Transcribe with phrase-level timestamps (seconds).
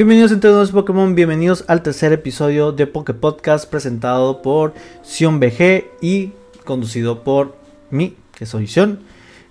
[0.00, 6.32] Bienvenidos entrenadores Pokémon, bienvenidos al tercer episodio de Poké Podcast presentado por Sion BG y
[6.64, 7.54] conducido por
[7.90, 9.00] mí, que soy Sion.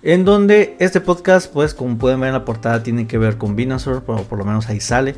[0.02, 3.54] En donde este podcast, pues como pueden ver en la portada, tiene que ver con
[3.54, 5.14] Venusaur, pero por lo menos ahí sale.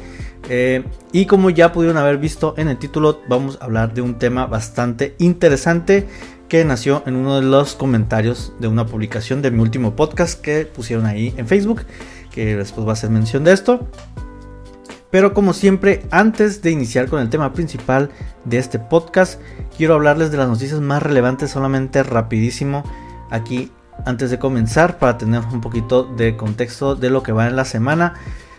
[0.50, 4.18] Eh, y como ya pudieron haber visto en el título, vamos a hablar de un
[4.18, 6.06] tema bastante interesante
[6.50, 10.66] que nació en uno de los comentarios de una publicación de mi último podcast que
[10.66, 11.86] pusieron ahí en Facebook,
[12.30, 13.88] que después va a hacer mención de esto.
[15.12, 18.08] Pero como siempre, antes de iniciar con el tema principal
[18.46, 19.38] de este podcast,
[19.76, 22.82] quiero hablarles de las noticias más relevantes solamente rapidísimo
[23.30, 23.70] aquí
[24.06, 27.66] antes de comenzar para tener un poquito de contexto de lo que va en la
[27.66, 28.14] semana.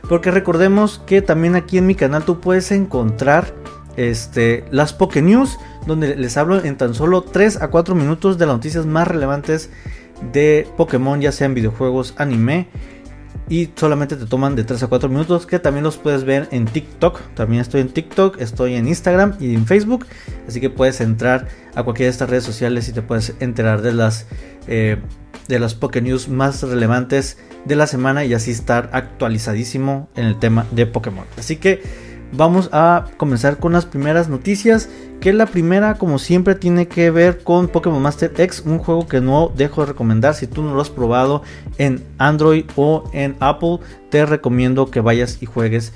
[0.08, 3.52] Porque recordemos que también aquí en mi canal tú puedes encontrar
[3.98, 5.58] este, las Poké News,
[5.88, 9.72] donde les hablo en tan solo 3 a 4 minutos de las noticias más relevantes
[10.32, 12.68] de Pokémon, ya sean videojuegos, anime
[13.54, 16.66] y solamente te toman de 3 a 4 minutos que también los puedes ver en
[16.66, 17.22] TikTok.
[17.36, 20.08] También estoy en TikTok, estoy en Instagram y en Facebook.
[20.48, 23.94] Así que puedes entrar a cualquiera de estas redes sociales y te puedes enterar de
[23.94, 24.26] las,
[24.66, 24.98] eh,
[25.48, 30.66] de las News más relevantes de la semana y así estar actualizadísimo en el tema
[30.72, 31.26] de Pokémon.
[31.38, 31.84] Así que
[32.36, 34.90] vamos a comenzar con las primeras noticias.
[35.20, 39.22] Que la primera, como siempre, tiene que ver con Pokémon Master X, un juego que
[39.22, 40.36] no dejo de recomendar.
[40.36, 41.44] Si tú no lo has probado
[41.78, 45.94] en Android o en Apple, te recomiendo que vayas y juegues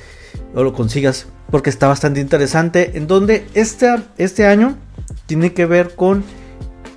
[0.53, 2.97] o lo consigas porque está bastante interesante.
[2.97, 4.77] En donde este, este año
[5.25, 6.23] tiene que ver con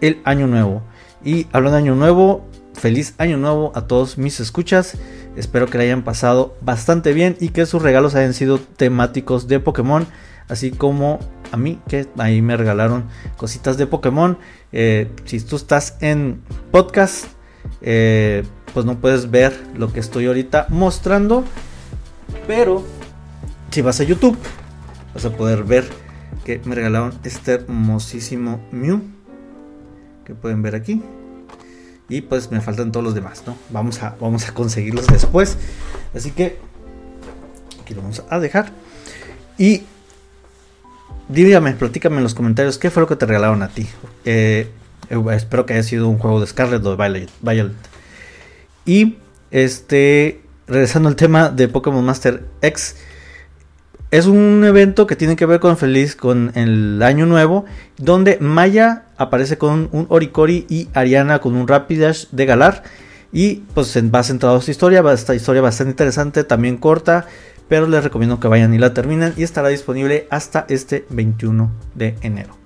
[0.00, 0.82] el año nuevo.
[1.24, 4.96] Y hablando de año nuevo, feliz año nuevo a todos mis escuchas.
[5.40, 9.58] Espero que le hayan pasado bastante bien y que sus regalos hayan sido temáticos de
[9.58, 10.06] Pokémon,
[10.48, 11.18] así como
[11.50, 13.06] a mí que ahí me regalaron
[13.38, 14.36] cositas de Pokémon.
[14.70, 17.24] Eh, si tú estás en podcast,
[17.80, 21.42] eh, pues no puedes ver lo que estoy ahorita mostrando,
[22.46, 22.84] pero
[23.70, 24.36] si vas a YouTube,
[25.14, 25.88] vas a poder ver
[26.44, 29.00] que me regalaron este hermosísimo Mew
[30.26, 31.02] que pueden ver aquí.
[32.10, 33.56] Y pues me faltan todos los demás, ¿no?
[33.70, 35.56] Vamos a, vamos a conseguirlos después.
[36.14, 36.58] Así que
[37.80, 38.72] aquí lo vamos a dejar.
[39.56, 39.84] Y
[41.28, 43.86] dígame, platícame en los comentarios qué fue lo que te regalaron a ti.
[44.24, 44.68] Eh,
[45.08, 47.76] eh, espero que haya sido un juego de Scarlet o de Violet.
[48.84, 49.16] Y
[49.52, 52.96] este, regresando al tema de Pokémon Master X.
[54.10, 57.64] Es un evento que tiene que ver con feliz con el año nuevo,
[57.96, 62.82] donde Maya aparece con un Oricori y Ariana con un Rapidash de Galar.
[63.32, 67.26] Y pues va centrado esta historia, esta historia bastante interesante, también corta,
[67.68, 72.16] pero les recomiendo que vayan y la terminen y estará disponible hasta este 21 de
[72.22, 72.56] enero.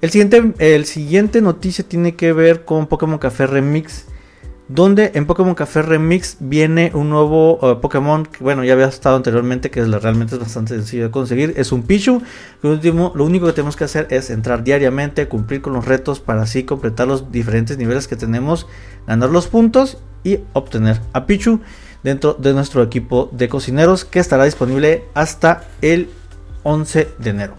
[0.00, 4.06] El siguiente, el siguiente noticia tiene que ver con Pokémon Café Remix
[4.74, 9.16] donde en Pokémon Café Remix viene un nuevo uh, Pokémon que bueno ya había estado
[9.16, 11.52] anteriormente que es, realmente es bastante sencillo de conseguir.
[11.56, 12.22] Es un Pichu.
[12.62, 16.20] Lo, último, lo único que tenemos que hacer es entrar diariamente cumplir con los retos
[16.20, 18.66] para así completar los diferentes niveles que tenemos
[19.06, 21.60] ganar los puntos y obtener a Pichu
[22.02, 26.08] dentro de nuestro equipo de cocineros que estará disponible hasta el
[26.62, 27.54] 11 de enero.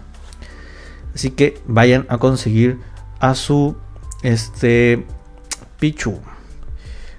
[1.14, 2.80] Así que vayan a conseguir
[3.20, 3.76] a su
[4.22, 5.06] este
[5.78, 6.18] Pichu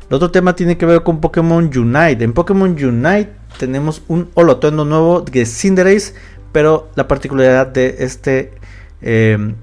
[0.10, 2.24] el otro tema tiene que ver con Pokémon Unite.
[2.24, 6.14] En Pokémon Unite tenemos un holotuendo nuevo de Cinderace,
[6.52, 8.54] pero la particularidad de este
[9.02, 9.54] eh,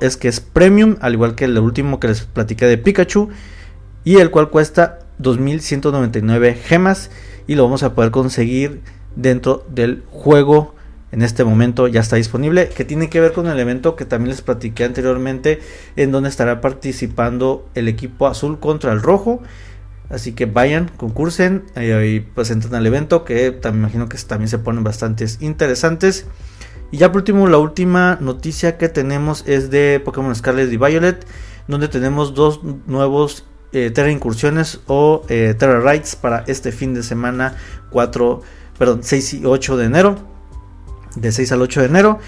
[0.00, 3.30] es que es premium, al igual que el último que les platiqué de Pikachu,
[4.04, 7.10] y el cual cuesta 2199 gemas
[7.46, 8.80] y lo vamos a poder conseguir
[9.16, 10.74] dentro del juego
[11.10, 14.30] en este momento ya está disponible, que tiene que ver con el evento que también
[14.30, 15.60] les platiqué anteriormente,
[15.96, 19.42] en donde estará participando el equipo azul contra el rojo.
[20.10, 24.58] Así que vayan, concursen eh, y entren al evento, que también imagino que también se
[24.58, 26.26] ponen bastantes interesantes.
[26.90, 31.26] Y ya por último, la última noticia que tenemos es de Pokémon Scarlet y Violet,
[31.68, 37.02] donde tenemos dos nuevos eh, Terra Incursiones o eh, Terra Rides para este fin de
[37.02, 37.56] semana
[37.90, 38.40] 4,
[38.78, 40.27] perdón, 6 y 8 de enero
[41.16, 42.18] de 6 al 8 de enero.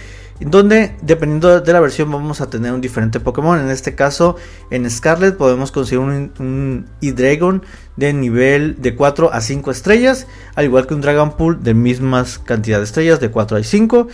[0.41, 3.61] Donde dependiendo de la versión vamos a tener un diferente Pokémon.
[3.61, 4.37] En este caso
[4.71, 7.63] en Scarlet podemos conseguir un, un E-Dragon
[7.97, 10.27] de nivel de 4 a 5 estrellas.
[10.55, 14.09] Al igual que un Dragon Pool de mismas cantidad de estrellas de 4 a 5.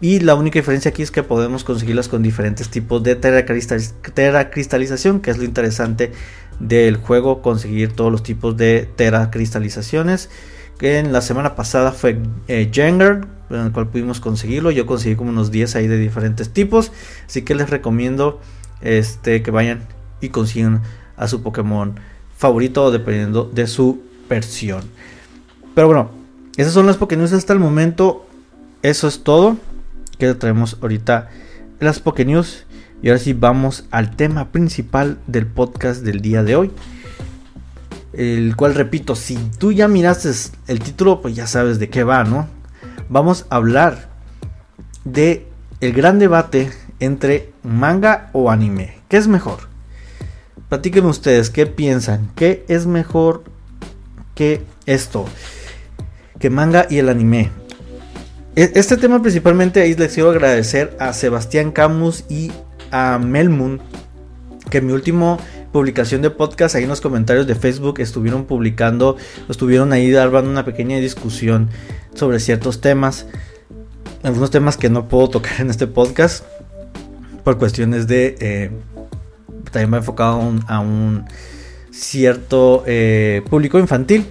[0.00, 5.30] Y la única diferencia aquí es que podemos conseguirlas con diferentes tipos de teracristalización, que
[5.30, 6.12] es lo interesante
[6.60, 10.30] del juego, conseguir todos los tipos de teracristalizaciones
[10.78, 12.18] que en la semana pasada fue
[12.48, 12.68] eh,
[13.60, 14.70] en el cual pudimos conseguirlo.
[14.70, 16.92] Yo conseguí como unos 10 ahí de diferentes tipos.
[17.26, 18.40] Así que les recomiendo
[18.80, 19.82] este, que vayan
[20.20, 20.82] y consigan
[21.16, 21.94] a su Pokémon
[22.36, 24.82] favorito dependiendo de su versión.
[25.74, 26.10] Pero bueno,
[26.56, 28.26] esas son las Pokénews hasta el momento.
[28.82, 29.56] Eso es todo
[30.18, 31.30] que traemos ahorita
[31.80, 32.64] las Pokénews.
[33.02, 36.70] Y ahora sí vamos al tema principal del podcast del día de hoy.
[38.12, 40.30] El cual repito, si tú ya miraste
[40.68, 42.48] el título, pues ya sabes de qué va, ¿no?
[43.08, 44.08] Vamos a hablar
[45.04, 45.46] de
[45.80, 46.70] el gran debate
[47.00, 48.96] entre manga o anime.
[49.08, 49.68] ¿Qué es mejor?
[50.68, 52.30] Platíquenme ustedes, ¿qué piensan?
[52.34, 53.44] ¿Qué es mejor
[54.34, 55.26] que esto?
[56.38, 57.50] Que manga y el anime.
[58.56, 62.52] E, este tema principalmente ahí les quiero agradecer a Sebastián Camus y
[62.90, 63.80] a Melmoon
[64.70, 65.38] que mi último
[65.74, 69.16] publicación de podcast ahí en los comentarios de Facebook estuvieron publicando,
[69.48, 71.68] estuvieron ahí dando una pequeña discusión
[72.14, 73.26] sobre ciertos temas,
[74.22, 76.44] algunos temas que no puedo tocar en este podcast
[77.42, 78.70] por cuestiones de eh,
[79.72, 81.24] también he enfocado a un,
[81.90, 84.26] cierto eh, público infantil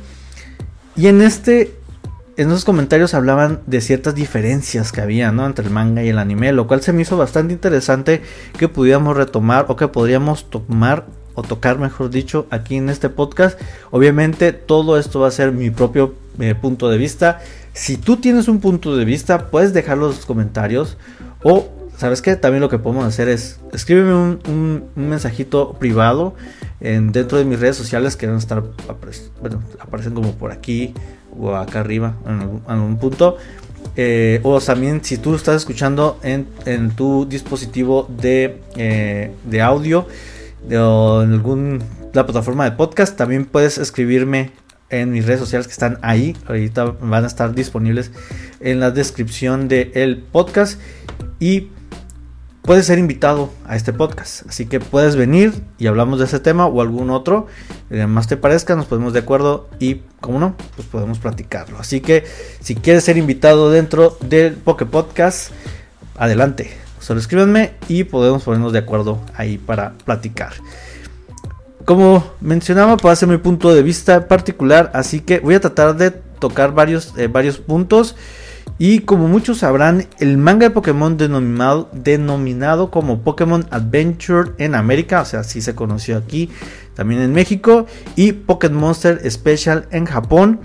[0.95, 1.73] y en este
[2.37, 5.45] en esos comentarios hablaban de ciertas diferencias que había ¿no?
[5.45, 8.21] entre el manga y el anime, lo cual se me hizo bastante interesante
[8.57, 13.59] que pudiéramos retomar o que podríamos tomar o tocar, mejor dicho, aquí en este podcast.
[13.91, 17.41] Obviamente todo esto va a ser mi propio eh, punto de vista.
[17.73, 20.97] Si tú tienes un punto de vista, puedes dejarlo en los comentarios
[21.43, 22.35] o ¿sabes qué?
[22.35, 26.35] También lo que podemos hacer es escríbeme un, mensajito privado
[26.79, 28.63] en, dentro de mis redes sociales que van a estar,
[29.41, 30.93] bueno, aparecen como por aquí
[31.39, 33.37] o acá arriba en algún, punto.
[33.95, 36.45] Eh, o también si tú estás escuchando en,
[36.91, 40.07] tu dispositivo de, eh, de audio
[40.71, 41.79] o en alguna
[42.11, 44.51] plataforma de podcast, también puedes escribirme
[44.89, 46.35] en mis redes sociales que están ahí.
[46.47, 48.11] Ahorita van a estar disponibles
[48.59, 50.79] en la descripción del podcast.
[51.39, 51.69] Y
[52.61, 54.47] puedes ser invitado a este podcast.
[54.47, 57.47] Así que puedes venir y hablamos de ese tema o algún otro.
[57.89, 61.79] Que más te parezca, nos ponemos de acuerdo y, como no, pues podemos platicarlo.
[61.79, 62.23] Así que
[62.61, 65.51] si quieres ser invitado dentro del Poke Podcast,
[66.17, 66.82] adelante.
[67.03, 70.53] Solo escríbanme y podemos ponernos de acuerdo ahí para platicar.
[71.83, 76.11] Como mencionaba, puede ser mi punto de vista particular, así que voy a tratar de
[76.11, 78.15] tocar varios, eh, varios puntos.
[78.79, 85.23] Y como muchos sabrán, el manga de Pokémon denominado, denominado como Pokémon Adventure en América,
[85.23, 86.51] o sea, así se conoció aquí,
[86.93, 87.85] también en México,
[88.15, 90.61] y Pokémon Monster Special en Japón.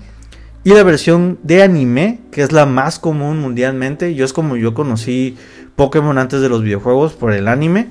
[0.63, 4.73] Y la versión de anime, que es la más común mundialmente, yo es como yo
[4.73, 5.37] conocí
[5.79, 7.87] Pokémon antes de los videojuegos por el anime,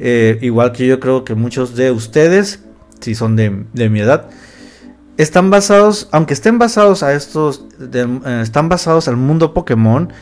[0.00, 2.64] eh, igual que yo creo que muchos de ustedes,
[2.98, 4.28] si son de, de mi edad,
[5.18, 10.12] están basados, aunque estén basados a estos, eh, están basados al mundo Pokémon,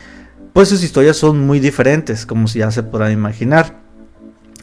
[0.53, 3.79] pues sus historias son muy diferentes, como si ya se podrán imaginar.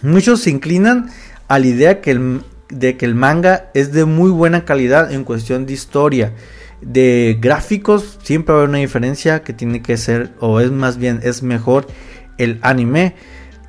[0.03, 1.11] Muchos se inclinan
[1.49, 5.25] a la idea que el, de que el manga es de muy buena calidad en
[5.25, 6.35] cuestión de historia.
[6.81, 10.99] De gráficos siempre va a haber una diferencia que tiene que ser, o es más
[10.99, 11.89] bien, es mejor
[12.39, 13.15] el anime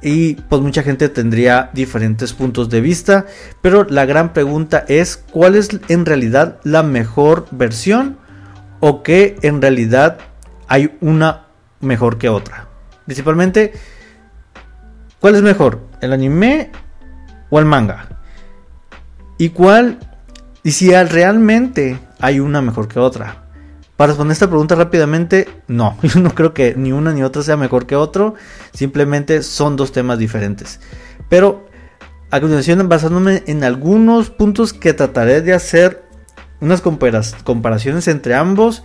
[0.02, 3.26] y pues mucha gente tendría diferentes puntos de vista,
[3.62, 8.18] pero la gran pregunta es cuál es en realidad la mejor versión
[8.80, 10.20] o que en realidad
[10.68, 11.48] hay una
[11.80, 12.68] mejor que otra.
[13.06, 13.74] Principalmente,
[15.20, 15.80] ¿cuál es mejor?
[16.02, 16.72] ¿El anime
[17.50, 18.08] o el manga?
[19.40, 20.00] ¿Y cuál?
[20.64, 23.45] Y si realmente hay una mejor que otra.
[23.98, 27.58] Para responder esta pregunta rápidamente, no, yo no creo que ni una ni otra sea
[27.58, 28.36] mejor que otro,
[28.74, 30.80] simplemente son dos temas diferentes.
[31.30, 31.68] Pero
[32.32, 36.04] a continuación, basándome en algunos puntos que trataré de hacer
[36.60, 38.84] unas comparaciones entre ambos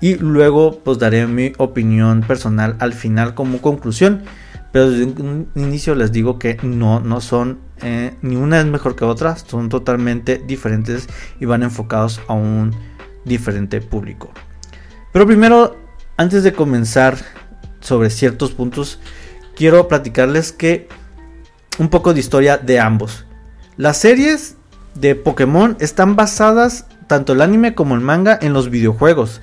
[0.00, 4.22] y luego pues daré mi opinión personal al final como conclusión.
[4.72, 8.96] Pero desde un inicio les digo que no, no son, eh, ni una es mejor
[8.96, 11.08] que otra, son totalmente diferentes
[11.40, 12.74] y van enfocados a un
[13.28, 14.30] diferente público.
[15.12, 15.76] Pero primero,
[16.16, 17.16] antes de comenzar
[17.80, 18.98] sobre ciertos puntos,
[19.54, 20.88] quiero platicarles que
[21.78, 23.24] un poco de historia de ambos.
[23.76, 24.56] Las series
[24.94, 29.40] de Pokémon están basadas tanto el anime como el manga en los videojuegos,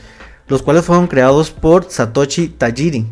[0.48, 3.08] los cuales fueron creados por Satoshi Tajiri.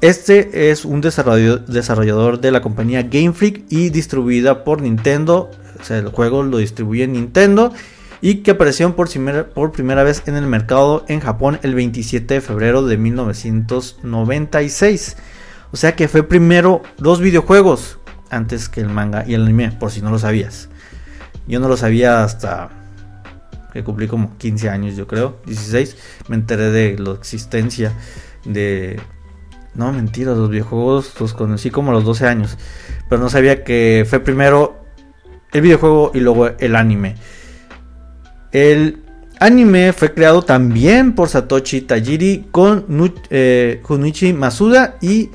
[0.00, 5.50] Este es un desarrollador de la compañía Game Freak y distribuida por Nintendo.
[5.78, 7.72] O sea, el juego lo distribuye Nintendo
[8.20, 9.10] y que aparecieron por,
[9.50, 15.16] por primera vez en el mercado en Japón el 27 de febrero de 1996.
[15.72, 17.98] O sea que fue primero los videojuegos
[18.30, 20.68] antes que el manga y el anime, por si no lo sabías.
[21.46, 22.70] Yo no lo sabía hasta
[23.72, 25.96] que cumplí como 15 años, yo creo, 16.
[26.28, 27.92] Me enteré de la existencia
[28.44, 29.00] de...
[29.74, 32.58] No, mentira, los videojuegos los conocí como a los 12 años.
[33.08, 34.80] Pero no sabía que fue primero
[35.52, 37.16] el videojuego y luego el anime.
[38.52, 39.02] El
[39.38, 42.84] anime fue creado también por Satoshi Tajiri con
[43.30, 45.30] eh, Junichi Masuda y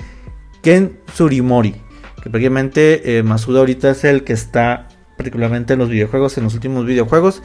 [0.62, 1.76] Ken Surimori.
[2.22, 6.54] Que prácticamente eh, Masuda ahorita es el que está particularmente en los videojuegos, en los
[6.54, 7.42] últimos videojuegos.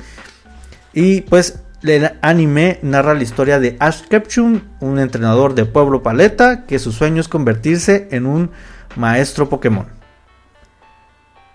[0.92, 6.66] Y pues el anime narra la historia de Ash Ketchum, un entrenador de pueblo paleta
[6.66, 8.50] que su sueño es convertirse en un
[8.96, 9.99] maestro Pokémon.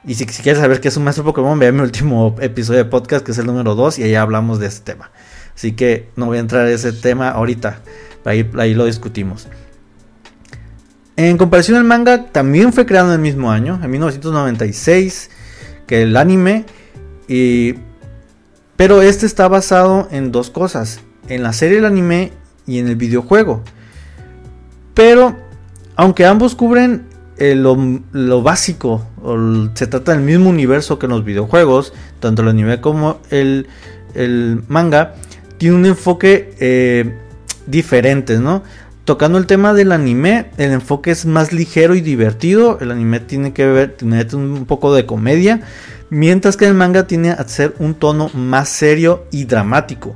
[0.07, 3.25] Y si, quieres saber qué es un maestro Pokémon, ve mi último episodio de podcast,
[3.25, 5.11] que es el número 2, y ahí hablamos de este tema.
[5.55, 7.81] Así que no voy a entrar en ese tema ahorita,
[8.23, 9.47] ahí, ahí lo discutimos.
[11.15, 15.31] En comparación al manga, también fue creado en el mismo año, en 1996,
[15.87, 16.65] que el anime.
[17.27, 17.75] Y,
[18.75, 22.31] pero este está basado en dos cosas: en la serie del anime
[22.67, 23.63] y en el videojuego.
[24.93, 25.37] Pero,
[25.95, 29.05] aunque ambos cubren eh, lo, básico,
[29.73, 33.67] se trata del mismo universo que en los videojuegos, tanto el anime como el,
[34.67, 35.15] manga,
[35.57, 37.17] tiene un enfoque eh,
[37.67, 38.63] diferente, ¿no?
[39.05, 42.79] Tocando el tema del anime, el enfoque es más ligero y divertido.
[42.81, 45.61] El anime tiene que ver, tiene un poco de comedia.
[46.09, 50.15] Mientras que el manga tiene a ser un tono más serio y dramático.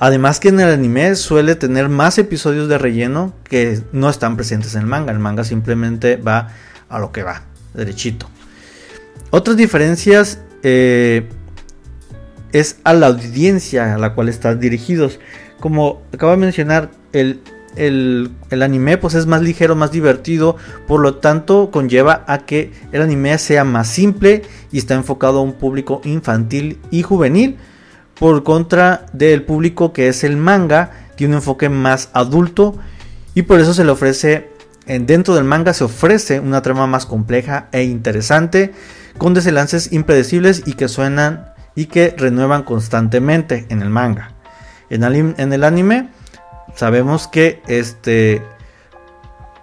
[0.00, 4.74] Además que en el anime suele tener más episodios de relleno que no están presentes
[4.74, 5.12] en el manga.
[5.12, 6.48] El manga simplemente va
[6.88, 7.42] a lo que va,
[7.74, 8.26] derechito.
[9.28, 11.28] Otras diferencias eh,
[12.52, 15.20] es a la audiencia a la cual están dirigidos.
[15.60, 17.42] Como acabo de mencionar, el,
[17.76, 20.56] el, anime pues es más ligero, más divertido,
[20.88, 25.42] por lo tanto conlleva a que el anime sea más simple y está enfocado a
[25.42, 27.58] un público infantil y juvenil
[28.20, 32.78] por contra del público que es el manga, tiene un enfoque más adulto
[33.34, 34.50] y por eso se le ofrece,
[34.86, 38.74] dentro del manga se ofrece una trama más compleja e interesante,
[39.16, 44.32] con desenlaces impredecibles y que suenan y que renuevan constantemente en el manga.
[44.90, 46.10] En, el anime
[46.74, 48.42] sabemos que este,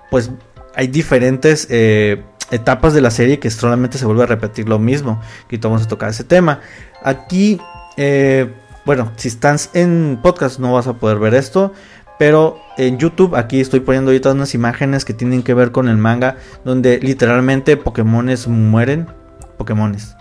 [0.09, 0.31] pues
[0.75, 5.21] hay diferentes eh, etapas de la serie que solamente se vuelve a repetir lo mismo.
[5.45, 6.61] Aquí vamos a tocar ese tema.
[7.03, 7.59] Aquí
[7.97, 8.53] eh,
[8.85, 11.73] bueno, si estás en podcast no vas a poder ver esto.
[12.17, 15.97] Pero en YouTube aquí estoy poniendo ahorita unas imágenes que tienen que ver con el
[15.97, 16.37] manga.
[16.63, 19.07] Donde literalmente Pokémones mueren.
[19.57, 20.15] Pokémones.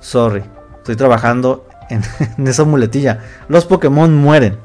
[0.00, 0.42] Sorry.
[0.78, 2.02] Estoy trabajando en,
[2.46, 3.20] esa muletilla.
[3.48, 4.56] Los Pokémon mueren.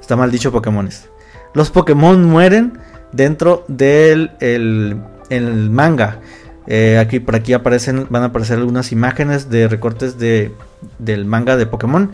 [0.00, 1.08] Está mal dicho Pokémones.
[1.54, 2.78] Los Pokémon mueren
[3.12, 6.20] dentro del el manga.
[6.66, 10.52] Eh, aquí por aquí aparecen, van a aparecer algunas imágenes de recortes de,
[10.98, 12.10] del manga de Pokémon.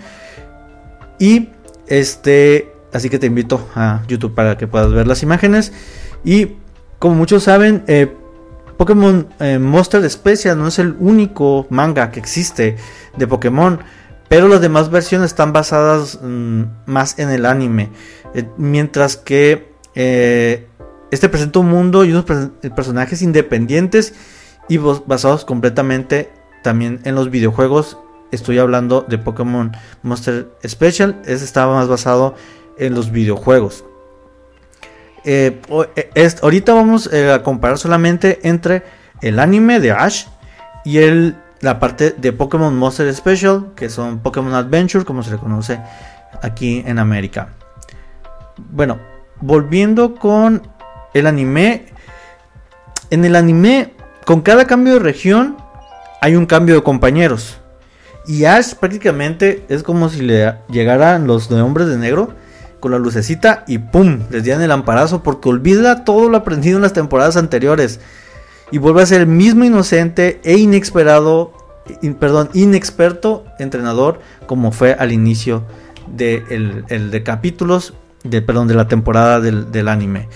[1.18, 1.50] Y
[1.86, 5.72] este, así que te invito a YouTube para que puedas ver las imágenes.
[6.24, 6.56] Y
[6.98, 8.12] como muchos saben, eh,
[8.76, 12.76] Pokémon eh, Monster Special no es el único manga que existe
[13.16, 13.80] de Pokémon.
[14.28, 17.90] Pero las demás versiones están basadas mm, más en el anime.
[18.56, 19.68] mientras que
[21.10, 22.24] este presenta un mundo y unos
[22.76, 24.14] personajes independientes
[24.68, 26.30] y basados completamente
[26.62, 27.98] también en los videojuegos.
[28.30, 32.34] Estoy hablando de Pokémon Monster Special, ese estaba más basado
[32.78, 33.84] en los videojuegos.
[35.24, 35.60] Eh,
[35.96, 38.84] eh, ahorita vamos eh, a comparar solamente entre
[39.20, 40.26] el anime de Ash
[40.84, 45.38] y el, la parte de Pokémon Monster Special, que son Pokémon Adventure, como se le
[45.38, 45.80] conoce
[46.42, 47.48] aquí en América.
[48.70, 48.98] Bueno,
[49.40, 50.62] volviendo con
[51.14, 51.86] el anime.
[53.10, 53.94] En el anime
[54.24, 55.56] con cada cambio de región
[56.20, 57.58] hay un cambio de compañeros.
[58.28, 62.34] Y Ash prácticamente es como si le llegaran los hombres de negro
[62.78, 64.20] con la lucecita y ¡pum!
[64.30, 68.00] Les dieran el amparazo porque olvida todo lo aprendido en las temporadas anteriores.
[68.70, 71.54] Y vuelve a ser el mismo inocente e inesperado,
[72.20, 75.64] perdón, inexperto entrenador como fue al inicio
[76.06, 77.94] de, el, de capítulos,
[78.24, 80.28] de, perdón, de la temporada del, del anime.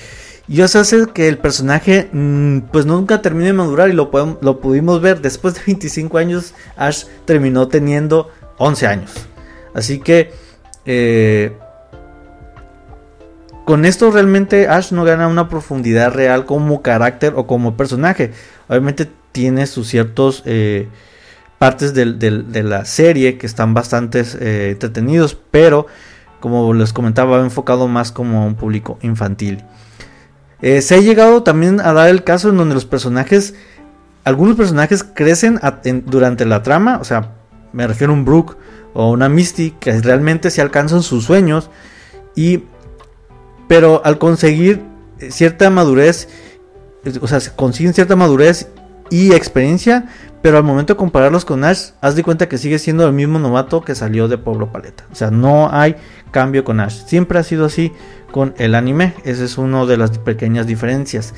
[0.52, 4.10] Y eso hace que el personaje mm, pues nunca termine de madurar y lo,
[4.42, 9.12] lo pudimos ver después de 25 años Ash terminó teniendo 11 años.
[9.72, 10.30] Así que
[10.84, 11.56] eh,
[13.64, 18.32] con esto realmente Ash no gana una profundidad real como carácter o como personaje.
[18.68, 20.86] Obviamente tiene sus ciertos eh,
[21.56, 25.86] partes de la serie que están bastante eh, entretenidos, pero
[26.40, 29.64] como les comentaba, enfocado más como un público infantil.
[30.62, 33.54] Eh, se ha llegado también a dar el caso en donde los personajes,
[34.24, 35.60] algunos personajes crecen
[36.06, 37.34] durante la trama, o sea,
[37.72, 38.56] me refiero a un Brook
[38.94, 41.70] o una Misty que realmente se alcanzan sus sueños
[42.36, 42.64] y
[43.66, 44.82] pero al conseguir
[45.30, 46.28] cierta madurez,
[47.20, 48.68] o sea, consiguen cierta madurez
[49.10, 50.08] y experiencia,
[50.42, 53.38] pero al momento de compararlos con Ash, haz de cuenta que sigue siendo el mismo
[53.38, 55.04] novato que salió de Pueblo Paleta.
[55.12, 55.94] O sea, no hay
[56.32, 57.04] cambio con Ash.
[57.06, 57.92] Siempre ha sido así
[58.32, 59.14] con el anime.
[59.24, 61.32] Esa es una de las pequeñas diferencias.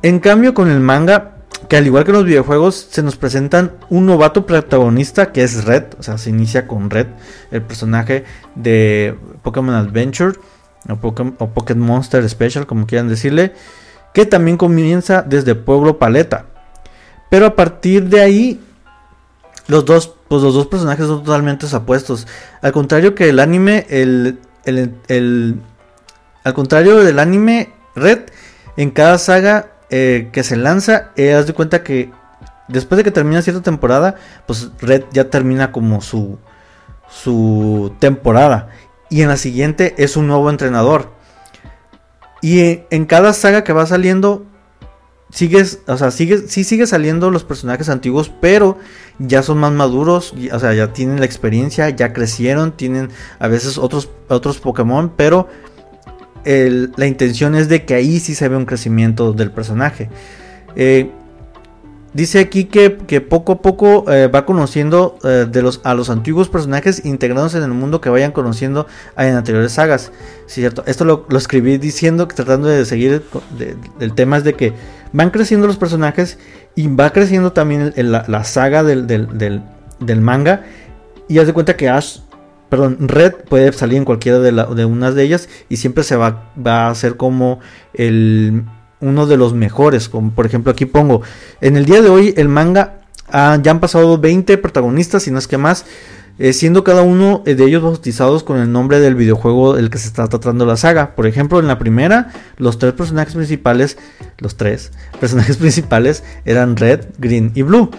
[0.00, 1.36] En cambio, con el manga,
[1.68, 5.84] que al igual que los videojuegos, se nos presentan un novato protagonista que es Red.
[5.98, 7.08] O sea, se inicia con Red,
[7.50, 10.38] el personaje de Pokémon Adventure
[10.88, 13.52] o Pokémon Monster Special, como quieran decirle.
[14.14, 16.46] Que también comienza desde Pueblo Paleta.
[17.30, 18.60] Pero a partir de ahí,
[19.68, 22.26] los dos, pues los dos personajes son totalmente apuestos.
[22.62, 25.60] Al contrario que el anime, el, el,
[26.44, 28.20] al contrario del anime Red,
[28.76, 32.10] en cada saga eh, que se lanza, eh, haz de cuenta que
[32.68, 34.16] después de que termina cierta temporada,
[34.46, 36.38] pues Red ya termina como su,
[37.08, 38.68] su temporada.
[39.08, 41.10] Y en la siguiente es un nuevo entrenador.
[42.42, 44.44] Y en cada saga que va saliendo,
[45.30, 48.78] sigues, o sea, sigue, sí sigue saliendo los personajes antiguos, pero
[49.18, 53.78] ya son más maduros, o sea, ya tienen la experiencia, ya crecieron, tienen a veces
[53.78, 55.48] otros, otros Pokémon, pero
[56.44, 60.08] la intención es de que ahí sí se ve un crecimiento del personaje.
[60.76, 61.10] Eh,
[62.16, 66.48] Dice aquí que, poco a poco eh, va conociendo eh, de los, a los antiguos
[66.48, 68.86] personajes integrados en el mundo que vayan conociendo
[69.18, 70.12] en anteriores sagas.
[70.46, 70.82] ¿cierto?
[70.86, 73.22] Esto lo, escribí diciendo, tratando de seguir
[74.00, 74.72] el tema es de que
[75.12, 76.38] van creciendo los personajes
[76.74, 80.64] y va creciendo también la, saga del, del, manga.
[81.28, 82.20] Y haz de cuenta que Ash,
[82.70, 86.50] perdón, Red puede salir en cualquiera de, de unas de ellas y siempre se va,
[86.56, 87.60] va a hacer como
[87.92, 88.64] el
[89.00, 90.08] uno de los mejores.
[90.08, 91.22] Como por ejemplo aquí pongo,
[91.60, 93.00] en el día de hoy el manga
[93.30, 95.84] ah, ya han pasado 20 protagonistas, y no es que más,
[96.38, 100.08] eh, siendo cada uno de ellos bautizados con el nombre del videojuego del que se
[100.08, 101.14] está tratando la saga.
[101.14, 103.96] Por ejemplo, en la primera, los tres personajes principales,
[104.38, 107.90] los tres personajes principales eran Red, Green y Blue.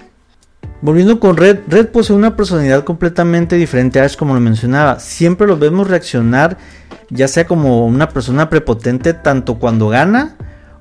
[0.81, 4.99] Volviendo con Red, Red posee una personalidad completamente diferente a Ash como lo mencionaba.
[4.99, 6.57] Siempre lo vemos reaccionar
[7.09, 10.35] ya sea como una persona prepotente tanto cuando gana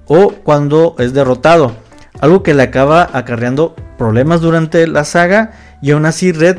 [0.06, 1.72] o cuando es derrotado,
[2.20, 6.58] algo que le acaba acarreando problemas durante la saga y aún así Red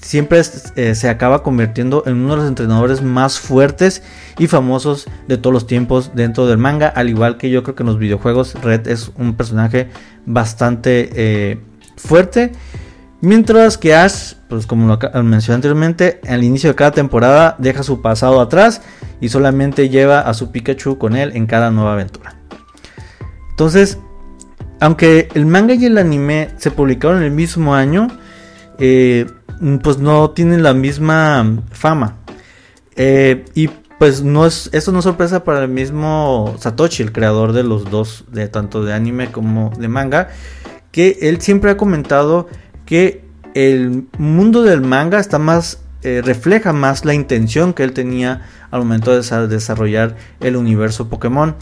[0.00, 0.40] siempre
[0.76, 4.02] eh, se acaba convirtiendo en uno de los entrenadores más fuertes
[4.38, 7.82] y famosos de todos los tiempos dentro del manga, al igual que yo creo que
[7.82, 9.88] en los videojuegos Red es un personaje
[10.24, 11.60] bastante eh,
[11.96, 12.52] fuerte.
[13.20, 18.00] Mientras que Ash, pues como lo mencioné anteriormente, al inicio de cada temporada deja su
[18.00, 18.80] pasado atrás
[19.20, 22.36] y solamente lleva a su Pikachu con él en cada nueva aventura.
[23.58, 23.98] Entonces,
[24.78, 28.06] aunque el manga y el anime se publicaron el mismo año,
[28.78, 29.26] eh,
[29.82, 32.18] pues no tienen la misma fama.
[32.94, 33.68] Eh, y
[33.98, 37.90] pues no es, eso no es sorpresa para el mismo Satoshi, el creador de los
[37.90, 40.28] dos, de tanto de anime como de manga,
[40.92, 42.46] que él siempre ha comentado
[42.86, 48.42] que el mundo del manga está más eh, refleja más la intención que él tenía
[48.70, 51.56] al momento de desarrollar el universo Pokémon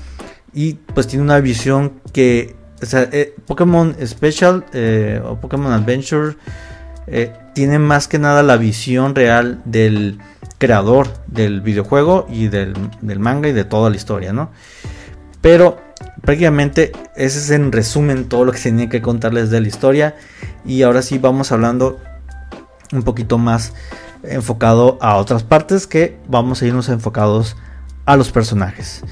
[0.56, 6.36] y pues tiene una visión que, o sea, eh, Pokémon Special eh, o Pokémon Adventure
[7.06, 10.18] eh, tiene más que nada la visión real del
[10.56, 12.74] creador del videojuego y del,
[13.18, 14.50] manga y de toda la historia, ¿no?
[15.42, 15.78] Pero
[16.22, 20.16] prácticamente ese es en resumen todo lo que tenía que contarles de la historia
[20.64, 22.00] y ahora sí vamos hablando
[22.92, 23.74] un poquito más
[24.22, 27.58] enfocado a otras partes que vamos a irnos enfocados
[28.06, 29.04] a los personajes.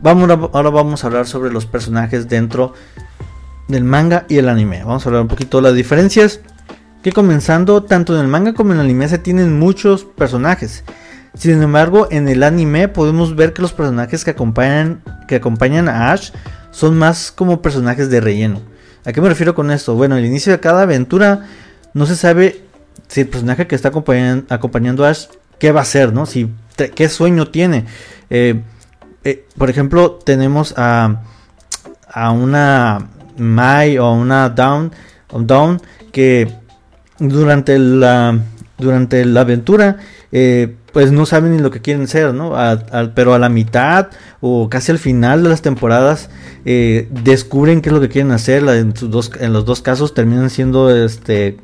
[0.00, 2.72] Vamos ahora vamos a hablar sobre los personajes dentro
[3.66, 4.84] del manga y el anime.
[4.84, 6.40] Vamos a hablar un poquito de las diferencias.
[7.02, 10.84] Que comenzando tanto en el manga como en el anime se tienen muchos personajes.
[11.34, 16.12] Sin embargo, en el anime podemos ver que los personajes que acompañan, que acompañan a
[16.12, 16.30] Ash
[16.70, 18.60] son más como personajes de relleno.
[19.04, 19.94] ¿A qué me refiero con esto?
[19.94, 21.46] Bueno, al inicio de cada aventura
[21.94, 22.62] no se sabe
[23.08, 25.26] si el personaje que está acompañando, a Ash,
[25.58, 26.26] qué va a hacer, ¿no?
[26.26, 26.50] Si,
[26.94, 27.84] qué sueño tiene.
[28.30, 28.62] Eh,
[29.24, 31.22] eh, por ejemplo, tenemos a,
[32.08, 34.92] a una Mai o una Down,
[35.32, 35.80] Down
[36.12, 36.52] que
[37.18, 38.38] durante la,
[38.78, 39.96] durante la aventura
[40.32, 42.54] eh, pues no saben ni lo que quieren ser, ¿no?
[43.14, 44.08] pero a la mitad
[44.40, 46.30] o casi al final de las temporadas
[46.64, 48.64] eh, descubren qué es lo que quieren hacer.
[48.68, 51.58] en los dos casos terminan siendo este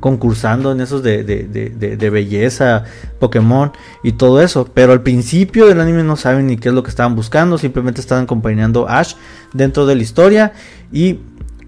[0.00, 2.84] concursando en esos de, de, belleza,
[3.18, 4.68] Pokémon y todo eso.
[4.72, 8.00] Pero al principio del anime no saben ni qué es lo que estaban buscando, simplemente
[8.00, 9.14] estaban acompañando a Ash
[9.52, 10.52] dentro de la historia.
[10.92, 11.20] Y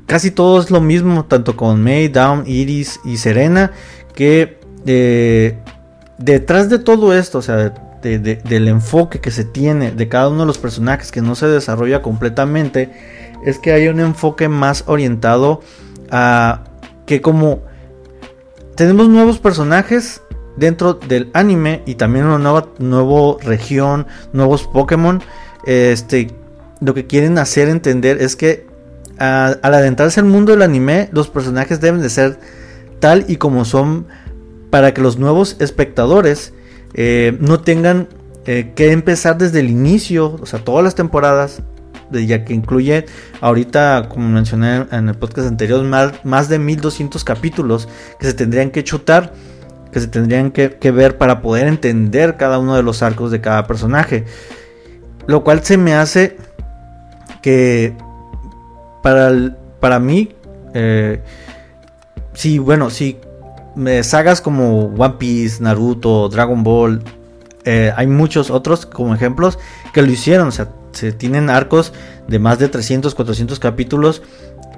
[0.06, 3.72] casi todo es lo mismo, tanto con May, Down, Iris y Serena,
[4.14, 5.58] que eh,
[6.18, 10.46] detrás de todo esto, o sea, del enfoque que se tiene de cada uno de
[10.46, 12.92] los personajes que no se desarrolla completamente,
[13.44, 15.60] es que hay un enfoque más orientado
[16.10, 16.64] a
[17.04, 17.60] que como
[18.76, 20.22] tenemos nuevos personajes
[20.56, 25.22] dentro del anime y también una nueva nuevo región, nuevos Pokémon,
[25.64, 26.30] este,
[26.80, 28.66] lo que quieren hacer entender es que
[29.18, 32.38] al adentrarse al mundo del anime, los personajes deben de ser
[33.00, 34.06] tal y como son
[34.70, 36.52] para que los nuevos espectadores
[36.94, 38.08] eh, no tengan
[38.44, 41.62] eh, que empezar desde el inicio, o sea, todas las temporadas,
[42.10, 43.06] ya que incluye
[43.40, 47.88] ahorita, como mencioné en el podcast anterior, más, más de 1200 capítulos
[48.18, 49.32] que se tendrían que chutar,
[49.92, 53.66] que se tendrían que, ver para poder entender cada uno de los arcos de cada
[53.66, 54.24] personaje.
[55.26, 56.36] Lo cual se me hace
[57.42, 57.94] que
[59.02, 60.34] para, para mí,
[60.74, 61.20] eh,
[62.34, 63.18] sí, bueno, sí,
[64.02, 67.02] sagas como One Piece, Naruto, Dragon Ball,
[67.66, 69.58] eh, hay muchos otros como ejemplos
[69.92, 71.92] que lo hicieron, o sea, se tienen arcos
[72.28, 74.22] de más de 300, 400 capítulos,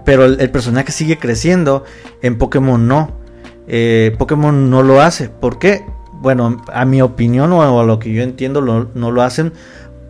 [0.05, 1.85] pero el, personaje sigue creciendo,
[2.23, 3.19] en Pokémon no.
[3.67, 5.85] Eh, Pokémon no lo hace, ¿por qué?
[6.21, 9.53] Bueno, a mi opinión o a lo que yo entiendo no lo hacen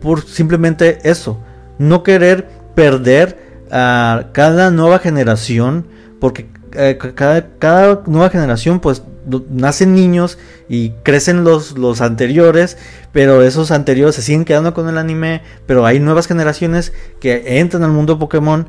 [0.01, 1.39] por simplemente eso,
[1.77, 5.85] no querer perder a cada nueva generación,
[6.19, 9.03] porque eh, cada, cada, nueva generación pues
[9.49, 10.37] nacen niños
[10.67, 12.77] y crecen los, los anteriores,
[13.11, 17.83] pero esos anteriores se siguen quedando con el anime, pero hay nuevas generaciones que entran
[17.83, 18.67] al mundo Pokémon.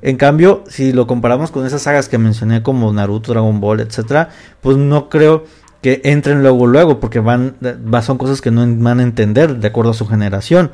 [0.00, 4.30] En cambio, si lo comparamos con esas sagas que mencioné como Naruto, Dragon Ball, etcétera,
[4.60, 5.44] pues no creo
[5.82, 7.56] que entren luego luego porque van
[8.02, 10.70] son cosas que no van a entender de acuerdo a su generación.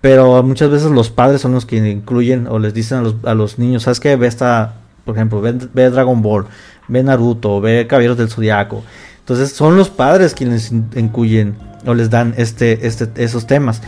[0.00, 3.34] Pero muchas veces los padres son los que incluyen o les dicen a los, a
[3.34, 4.16] los niños, ¿sabes qué?
[4.16, 6.46] Ve esta por ejemplo, ve, Dragon Ball,
[6.92, 8.84] ve Naruto, ve Caballeros del Zodiaco.
[9.20, 13.80] Entonces son los padres quienes incluyen o les dan este, este, esos temas.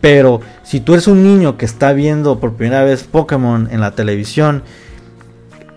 [0.00, 3.92] Pero si tú eres un niño que está viendo por primera vez Pokémon en la
[3.92, 4.62] televisión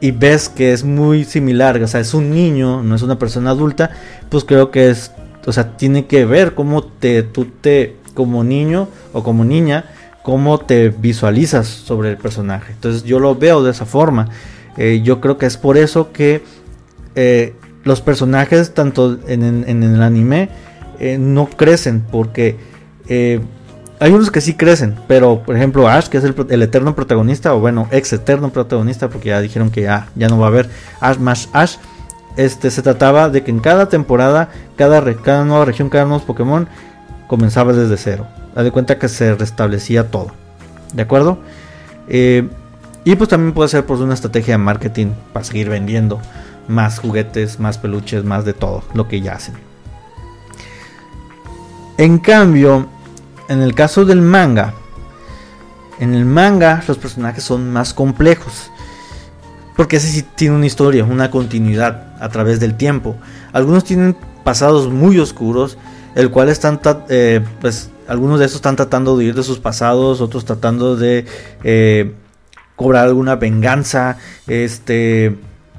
[0.01, 3.51] y ves que es muy similar, o sea, es un niño, no es una persona
[3.51, 3.91] adulta,
[4.29, 5.11] pues creo que es,
[5.45, 9.85] o sea, tiene que ver cómo te, tú te, como niño o como niña,
[10.23, 12.73] cómo te visualizas sobre el personaje.
[12.73, 14.27] Entonces yo lo veo de esa forma.
[14.75, 16.43] Eh, yo creo que es por eso que
[17.17, 17.53] eh,
[17.83, 20.49] los personajes, tanto en, el anime,
[20.99, 22.05] eh, no crecen.
[22.09, 22.55] Porque
[23.99, 24.95] hay unos que sí crecen.
[25.07, 29.29] Pero, por ejemplo, Ash, que es el, eterno protagonista, o bueno, ex eterno protagonista, porque
[29.29, 31.77] ya dijeron que ya, ya no va a haber Ash más Ash.
[32.35, 36.67] Este, se trataba de que en cada temporada, cada, cada nueva región, cada nuevo Pokémon,
[37.27, 38.27] comenzaba desde cero.
[38.55, 40.31] Haz de cuenta que se restablecía todo.
[40.93, 41.39] ¿De acuerdo?
[42.07, 42.47] Eh,
[43.03, 46.19] y pues también puede ser por una estrategia de marketing para seguir vendiendo
[46.67, 49.55] más juguetes, más peluches, más de todo lo que ya hacen.
[51.97, 52.87] En cambio,
[53.49, 54.73] en el caso del manga,
[55.99, 58.71] en el manga los personajes son más complejos.
[59.75, 63.15] Porque ese sí tiene una historia, una continuidad a través del tiempo.
[63.53, 65.77] Algunos tienen pasados muy oscuros,
[66.15, 70.19] el cual están, eh, pues, algunos de esos están tratando de huir de sus pasados,
[70.21, 71.25] otros tratando de
[71.63, 72.13] eh,
[72.75, 75.37] cobrar alguna venganza, este,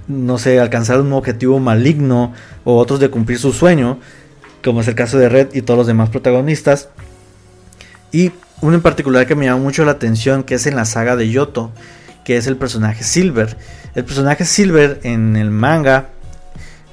[0.09, 2.33] no sé, alcanzar un objetivo maligno
[2.64, 4.01] o otros de cumplir su sueño,
[4.64, 6.88] como es el caso de Red y todos los demás protagonistas.
[8.11, 11.14] Y uno en particular que me llama mucho la atención, que es en la saga
[11.14, 11.71] de Yoto,
[12.25, 13.57] que es el personaje Silver.
[13.94, 16.09] El personaje Silver en el manga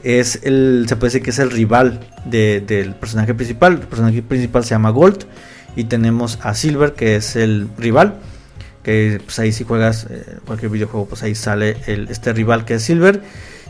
[0.04, 3.74] es el, se puede decir que es el rival del personaje principal.
[3.74, 5.26] El personaje principal se llama Gold
[5.76, 8.16] y tenemos a Silver que es el rival
[8.86, 12.76] que pues ahí si juegas eh, cualquier videojuego, pues ahí sale el, este rival que
[12.76, 13.24] es Silver.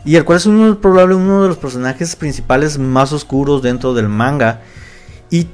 [0.04, 4.10] Y el cual es uno, probable uno de los personajes principales más oscuros dentro del
[4.10, 4.60] manga.
[5.30, 5.48] Y,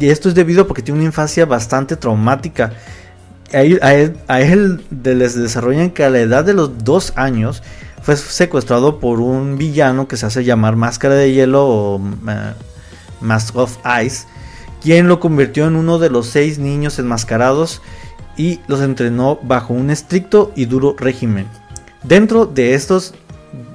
[0.00, 2.72] esto es debido porque tiene una infancia bastante traumática.
[3.52, 7.62] A él, les desarrollan que a la edad de los dos años
[8.00, 12.54] fue secuestrado por un villano que se hace llamar Máscara de Hielo o eh,
[13.20, 14.26] Mask of Ice,
[14.82, 17.82] quien lo convirtió en uno de los seis niños enmascarados
[18.42, 21.46] y los entrenó bajo un estricto y duro régimen.
[22.02, 23.14] Dentro de estos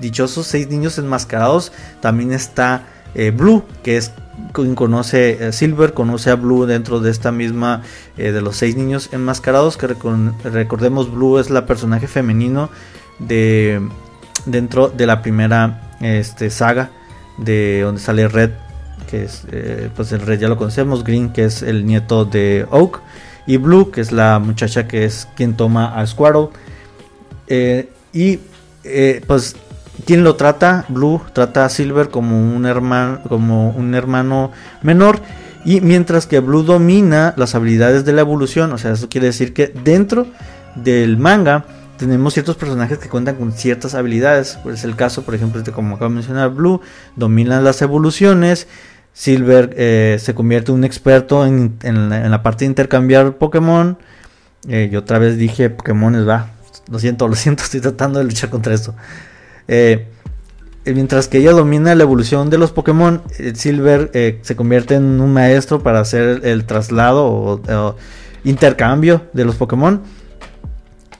[0.01, 2.83] dichosos seis niños enmascarados también está
[3.15, 4.11] eh, Blue, que es
[4.51, 7.83] quien conoce eh, Silver, conoce a Blue dentro de esta misma
[8.17, 12.69] eh, de los seis niños enmascarados, que recordemos Blue es la personaje femenino
[13.19, 13.81] de
[14.45, 16.91] dentro de la primera este, saga
[17.37, 18.51] de donde sale Red,
[19.09, 19.43] que es
[19.95, 22.99] pues el Red ya lo conocemos, Green que es el nieto de Oak
[23.47, 26.49] y Blue, que es la muchacha que es quien toma a Squirtle.
[27.47, 28.39] Eh, y
[28.83, 29.55] eh, pues,
[30.05, 30.85] ¿quién lo trata?
[30.89, 34.51] Blue trata a Silver como un hermano, como un hermano
[34.83, 35.21] menor.
[35.63, 39.53] Y mientras que Blue domina las habilidades de la evolución, o sea, eso quiere decir
[39.53, 40.27] que dentro
[40.75, 41.65] del manga
[41.97, 44.59] tenemos ciertos personajes que cuentan con ciertas habilidades.
[44.61, 46.81] Pues es el caso, por ejemplo, de como acabo de mencionar, Blue
[47.15, 48.67] domina las evoluciones.
[49.17, 53.97] Silver eh, se convierte en un experto en, la, parte de intercambiar Pokémon.
[54.67, 56.51] Eh, yo otra vez dije Pokémon va.
[56.91, 58.93] Lo siento, lo siento, estoy tratando de luchar contra esto.
[59.67, 60.05] Eh,
[60.85, 63.23] mientras que ella domina la evolución de los Pokémon,
[63.55, 64.11] Silver
[64.43, 67.95] se convierte en un maestro para hacer el traslado o
[68.43, 70.03] intercambio de los Pokémon.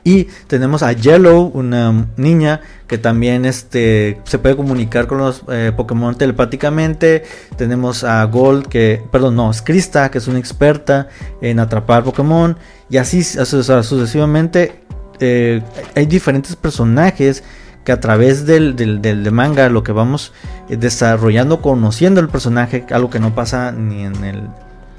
[0.07, 5.73] Y tenemos a Yellow, una niña que también este, se puede comunicar con los eh,
[5.75, 7.25] Pokémon telepáticamente.
[7.57, 11.09] Tenemos a Gold, que, perdón, no, es Krista, que es una experta
[11.41, 12.55] en atrapar Pokémon.
[12.89, 14.81] Y así sucesivamente
[15.19, 15.61] eh,
[15.93, 17.43] hay diferentes personajes
[17.83, 20.31] que a través del, del, manga lo que vamos
[20.69, 24.47] eh, desarrollando, conociendo el personaje, algo que no pasa ni en el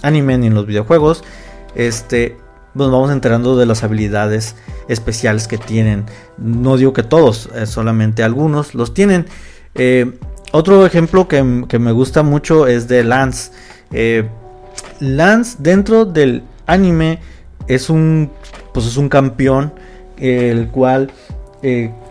[0.03, 1.25] anime ni en los videojuegos.
[1.75, 2.37] Este,
[2.87, 4.55] nos vamos enterando de las habilidades
[4.89, 6.05] especiales que tienen.
[6.39, 9.27] No digo que todos, eh, solamente algunos los tienen.
[9.75, 10.19] Eh,
[10.53, 13.51] otro ejemplo que, me gusta mucho es de Lance.
[13.93, 14.29] Eh,
[15.01, 17.21] Lance dentro del anime
[17.67, 18.31] es un,
[18.73, 19.73] pues es un campeón,
[20.17, 21.11] el cual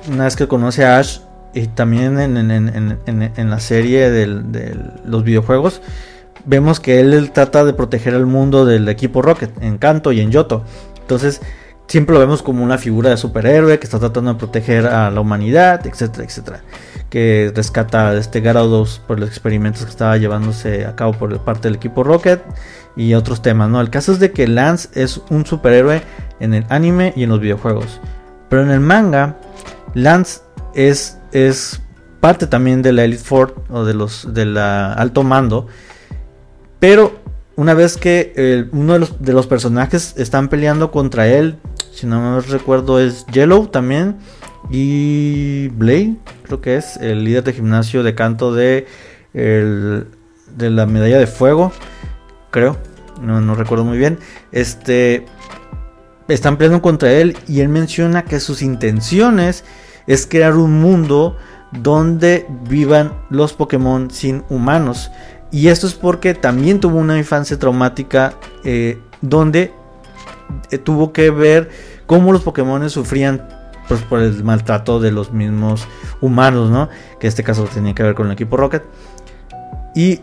[0.10, 1.20] una vez que conoce a Ash
[1.54, 4.28] y también en, la serie de
[5.06, 5.82] los videojuegos,
[6.48, 10.32] vemos que él, trata de proteger al mundo del equipo Rocket en Kanto y en
[10.32, 10.64] Yoto.
[11.00, 11.42] Entonces,
[11.88, 15.22] siempre lo vemos como una figura de superhéroe que está tratando de proteger a la
[15.22, 16.62] humanidad, etcétera, etcétera.
[17.10, 21.68] Que rescata a este Gyarados por los experimentos que estaba llevándose a cabo por parte
[21.68, 22.42] del equipo Rocket
[22.96, 23.80] y otros temas, ¿no?
[23.80, 26.02] El caso es de que Lance es un superhéroe
[26.40, 28.00] en el anime y en los videojuegos.
[28.50, 29.38] Pero en el manga,
[29.94, 30.42] Lance
[30.74, 31.82] es, es
[32.22, 35.68] parte también de la Elite Four o de los del alto mando
[36.80, 37.20] pero
[37.56, 41.58] una vez que uno de los, personajes están peleando contra él,
[41.92, 44.18] si no me recuerdo es Yellow también
[44.70, 48.86] y Blade, creo que es el líder de gimnasio de canto de,
[49.34, 51.72] de la medalla de fuego,
[52.52, 52.78] creo,
[53.22, 54.20] no, no recuerdo muy bien.
[54.52, 55.26] Este
[56.28, 59.64] están peleando contra él y él menciona que sus intenciones
[60.08, 61.38] es crear un mundo
[61.72, 65.12] donde vivan los Pokémon sin humanos.
[65.52, 68.34] Y esto es porque también tuvo una infancia traumática
[68.64, 69.72] eh, donde
[70.72, 71.70] eh, tuvo que ver
[72.06, 73.48] cómo los Pokémon sufrían
[73.88, 75.88] pues, por el maltrato de los mismos
[76.22, 76.90] humanos, ¿no?
[77.20, 78.84] Que en este caso tenía que ver con el equipo Rocket.
[79.96, 80.22] Y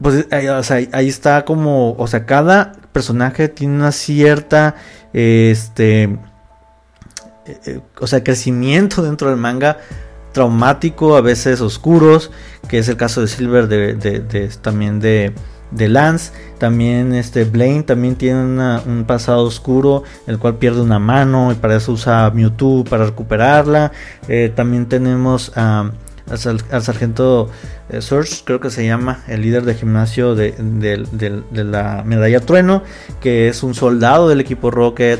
[0.00, 4.76] pues ahí, está como, o sea, cada personaje tiene una cierta,
[5.12, 6.18] este,
[7.46, 9.78] eh, o sea, crecimiento dentro del manga
[10.36, 12.30] traumático, a veces oscuros,
[12.68, 15.32] que es el caso de Silver, de, también de,
[15.88, 16.30] Lance.
[16.58, 21.76] También este Blaine también tiene un pasado oscuro, el cual pierde una mano y para
[21.76, 23.92] eso usa Mewtwo para recuperarla.
[24.28, 25.92] Eh, también tenemos al,
[26.82, 27.48] sargento
[27.88, 32.82] eh, Surge, creo que se llama, el líder de gimnasio de, de, la medalla Trueno,
[33.22, 35.18] que es un soldado del equipo Rocket.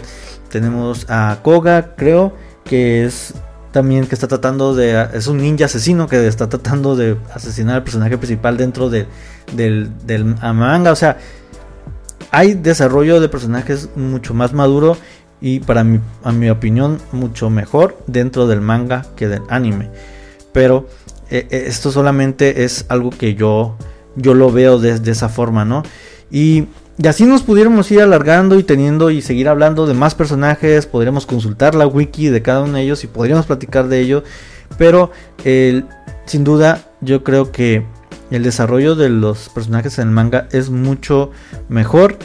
[0.50, 3.32] Tenemos a Koga, creo, que es
[3.76, 5.06] también que está tratando de...
[5.12, 9.06] Es un ninja asesino que está tratando de asesinar al personaje principal dentro de,
[9.52, 10.92] del, del manga.
[10.92, 11.18] O sea,
[12.30, 14.96] hay desarrollo de personajes mucho más maduro
[15.42, 19.90] y para mi, a mi opinión mucho mejor dentro del manga que del anime.
[20.54, 20.86] Pero
[21.28, 23.76] eh, eh, esto solamente es algo que yo,
[24.14, 25.82] yo lo veo de, de esa forma, ¿no?
[26.30, 26.64] Y
[26.98, 31.26] y así nos pudiéramos ir alargando y teniendo y seguir hablando de más personajes, podríamos
[31.26, 34.24] consultar la wiki de cada uno de ellos y podríamos platicar de ello.
[34.78, 35.10] Pero
[36.24, 37.84] sin duda yo creo que
[38.30, 41.32] el desarrollo de los personajes en el manga es mucho
[41.68, 42.16] mejor.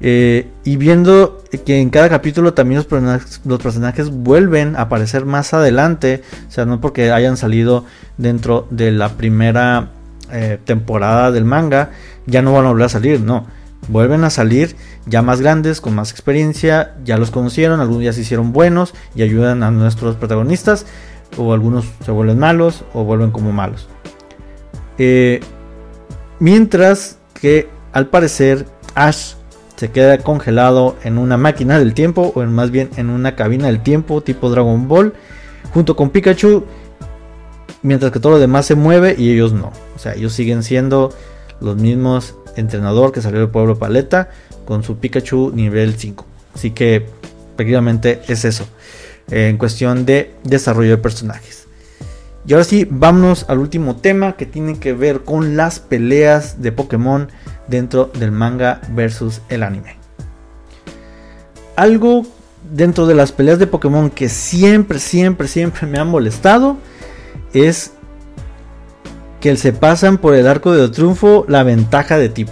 [0.00, 2.84] Eh, y viendo que en cada capítulo también
[3.44, 6.22] los personajes, vuelven a aparecer más adelante.
[6.48, 7.84] O sea, no porque hayan salido
[8.18, 9.90] dentro de la primera
[10.32, 11.90] eh, temporada del manga,
[12.26, 13.46] ya no van a volver a salir, no
[13.88, 18.22] vuelven a salir ya más grandes, con más experiencia, ya los conocieron, algunos ya se
[18.22, 20.86] hicieron buenos y ayudan a nuestros protagonistas,
[21.36, 23.88] o algunos se vuelven malos o vuelven como malos.
[24.98, 25.40] Eh,
[26.38, 29.34] mientras que al parecer Ash
[29.76, 33.66] se queda congelado en una máquina del tiempo, o en, más bien en una cabina
[33.66, 35.12] del tiempo tipo Dragon Ball,
[35.72, 36.64] junto con Pikachu,
[37.82, 39.72] mientras que todo lo demás se mueve y ellos no.
[39.94, 41.12] O sea, ellos siguen siendo
[41.60, 44.30] los mismos entrenador que salió del pueblo Paleta
[44.64, 46.26] con su Pikachu nivel 5.
[46.54, 47.06] Así que
[47.56, 48.66] prácticamente es eso.
[49.28, 51.66] en cuestión de desarrollo de personajes.
[52.46, 56.70] Y ahora sí, vámonos al último tema que tiene que ver con las peleas de
[56.70, 57.28] Pokémon
[57.66, 59.96] dentro del manga versus el anime.
[61.74, 62.24] Algo
[62.72, 66.76] dentro de las peleas de Pokémon que siempre, siempre, siempre me han molestado
[67.52, 67.92] es
[69.46, 72.50] que se pasan por el arco de triunfo la ventaja de tipo.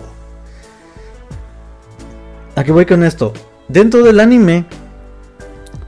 [2.54, 3.32] ¿A qué voy con esto?
[3.66, 4.64] Dentro del anime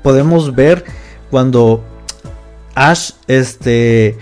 [0.02, 0.84] podemos ver
[1.30, 1.84] cuando
[2.74, 4.18] Ash este,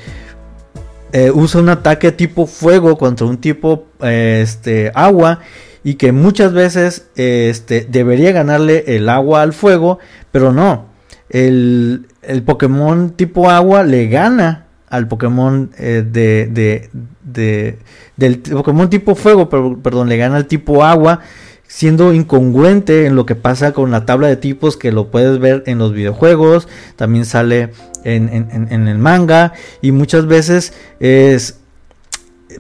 [1.13, 5.41] eh, usa un ataque tipo fuego contra un tipo eh, este, agua
[5.85, 10.91] y que muchas veces este, debería ganarle el agua al fuego, pero no.
[11.31, 14.64] El, el Pokémon tipo agua le gana
[14.95, 16.91] al Pokémon eh, de,
[17.25, 17.79] de,
[18.17, 21.21] del Pokémon tipo fuego, perdón, le gana al tipo agua,
[21.67, 25.63] siendo incongruente en lo que pasa con la tabla de tipos que lo puedes ver
[25.67, 27.71] en los videojuegos, también sale
[28.05, 31.59] en, en el manga y muchas veces es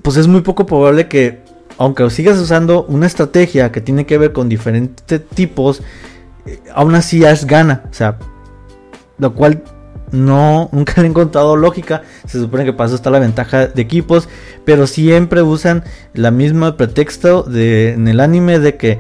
[0.03, 1.41] pues es muy poco probable que
[1.79, 5.83] aunque sigas usando una estrategia que tiene que ver con diferentes tipos,
[6.47, 7.83] eh, aún así Ash gana.
[7.91, 8.19] O sea,
[9.19, 9.63] lo cual
[10.15, 12.03] no, nunca le he encontrado lógica.
[12.27, 14.29] Se supone que para eso está la ventaja de equipos,
[14.65, 18.99] pero siempre usan la misma pretexto de, en el anime de que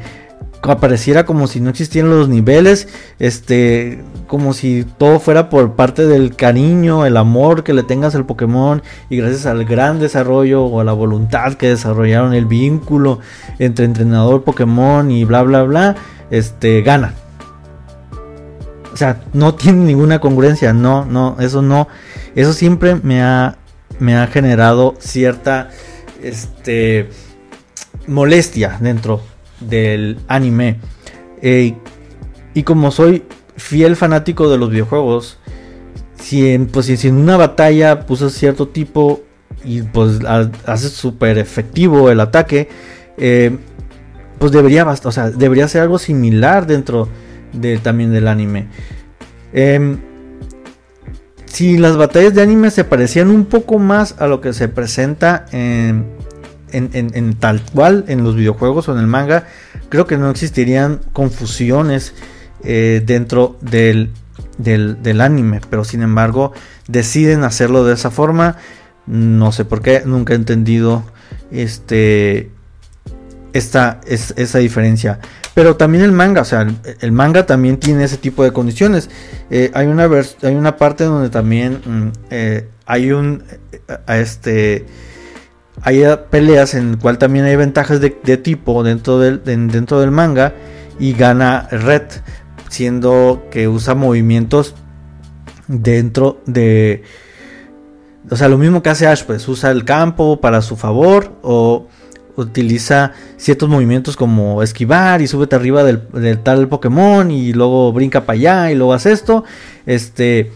[0.62, 6.34] apareciera como si no existieran los niveles, este, como si todo fuera por parte del
[6.34, 10.84] cariño, el amor que le tengas al Pokémon y gracias al gran desarrollo o a
[10.84, 13.18] la voluntad que desarrollaron el vínculo
[13.58, 15.96] entre entrenador Pokémon y bla bla bla,
[16.30, 17.14] este, gana.
[18.94, 21.88] O sea, no tiene ninguna congruencia, no, no, eso no,
[22.36, 23.58] eso siempre me ha,
[23.98, 25.70] me ha generado cierta,
[26.22, 27.10] este,
[28.06, 29.20] molestia dentro
[29.58, 30.78] del anime.
[31.42, 33.24] Y como soy
[33.56, 35.38] fiel fanático de los videojuegos,
[36.14, 39.22] si en, pues, si en una batalla puso cierto tipo
[39.64, 40.20] y pues
[40.66, 42.68] hace súper efectivo el ataque,
[43.18, 43.56] eh,
[44.38, 47.08] pues debería, o sea, debería ser algo similar dentro
[47.82, 48.66] también del anime.
[49.52, 49.98] Em,
[51.46, 55.46] si las batallas de anime se parecían un poco más a lo que se presenta
[55.52, 56.04] en,
[56.72, 59.46] en, tal cual en los videojuegos o en el manga,
[59.88, 62.14] creo que no existirían confusiones
[62.64, 64.10] eh, dentro del,
[64.58, 65.60] del, anime.
[65.70, 66.52] Pero sin embargo,
[66.88, 68.56] deciden hacerlo de esa forma.
[69.06, 71.04] No sé por qué, nunca he entendido
[71.52, 72.50] este,
[73.52, 75.20] esta, es, esa diferencia.
[75.54, 76.66] Pero también el manga, o sea,
[77.00, 79.08] el, manga también tiene ese tipo de condiciones.
[79.50, 80.08] Eh, hay, una
[80.42, 83.44] hay una parte donde también mm, eh, hay un,
[84.08, 84.84] este,
[85.82, 90.54] hay peleas en el cual también hay ventajas de, tipo dentro del, dentro del manga
[90.98, 92.02] y gana Red,
[92.68, 94.74] siendo que usa movimientos
[95.68, 97.02] dentro de...
[98.30, 101.88] O sea, lo mismo que hace Ash, pues usa el campo para su favor o
[102.36, 108.24] utiliza ciertos movimientos como esquivar y súbete arriba del, del, tal Pokémon y luego brinca
[108.24, 109.44] para allá y luego hace esto,
[109.86, 110.52] este,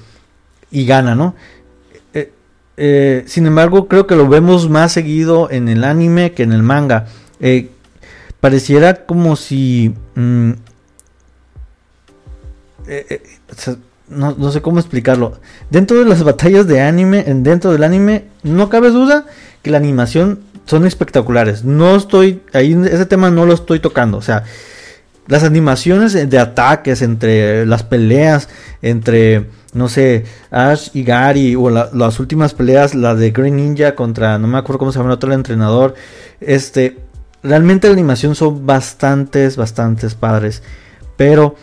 [0.70, 1.34] y gana, ¿no?
[2.80, 6.62] Eh, sin embargo, creo que lo vemos más seguido en el anime que en el
[6.62, 7.06] manga.
[7.40, 7.70] Eh,
[8.40, 9.94] pareciera como si...
[10.14, 10.52] Mm,
[12.86, 13.20] eh,
[14.08, 15.40] no, sé cómo explicarlo.
[15.70, 19.26] Dentro de las batallas de anime, dentro del anime, no cabe duda
[19.60, 20.38] que la animación
[20.68, 21.64] son espectaculares.
[21.64, 24.18] No estoy, ahí ese tema no lo estoy tocando.
[24.18, 24.44] O sea,
[25.26, 28.48] las animaciones de ataques entre las peleas,
[28.82, 34.38] entre no sé, Ash y Gary, o las últimas peleas, la de Green Ninja contra,
[34.38, 35.94] no me acuerdo cómo se llama otro entrenador,
[36.40, 36.98] este,
[37.42, 40.62] realmente la animación son bastantes, bastantes padres,
[41.16, 41.54] pero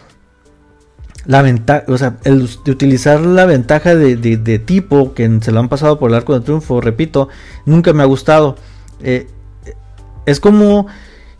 [1.26, 5.70] la ventaja, o sea, el de utilizar la ventaja de, tipo que se lo han
[5.70, 7.30] pasado por el arco de triunfo, repito,
[7.66, 8.56] nunca me ha gustado.
[9.02, 9.28] Eh,
[10.26, 10.88] es como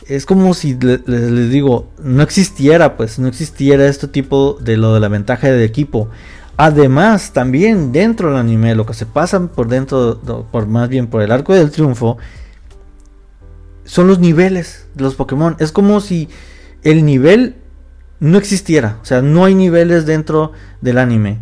[0.08, 5.00] es como si les digo, no existiera, pues no existiera este tipo de lo de
[5.00, 6.08] la ventaja de equipo.
[6.56, 11.22] Además, también dentro del anime, lo que se pasa por dentro, por más bien por
[11.22, 12.18] el arco del triunfo,
[13.84, 15.56] son los niveles de los Pokémon.
[15.58, 16.28] Es como si
[16.82, 17.56] el nivel
[18.20, 18.98] no existiera.
[19.02, 21.40] O sea, no hay niveles dentro del anime.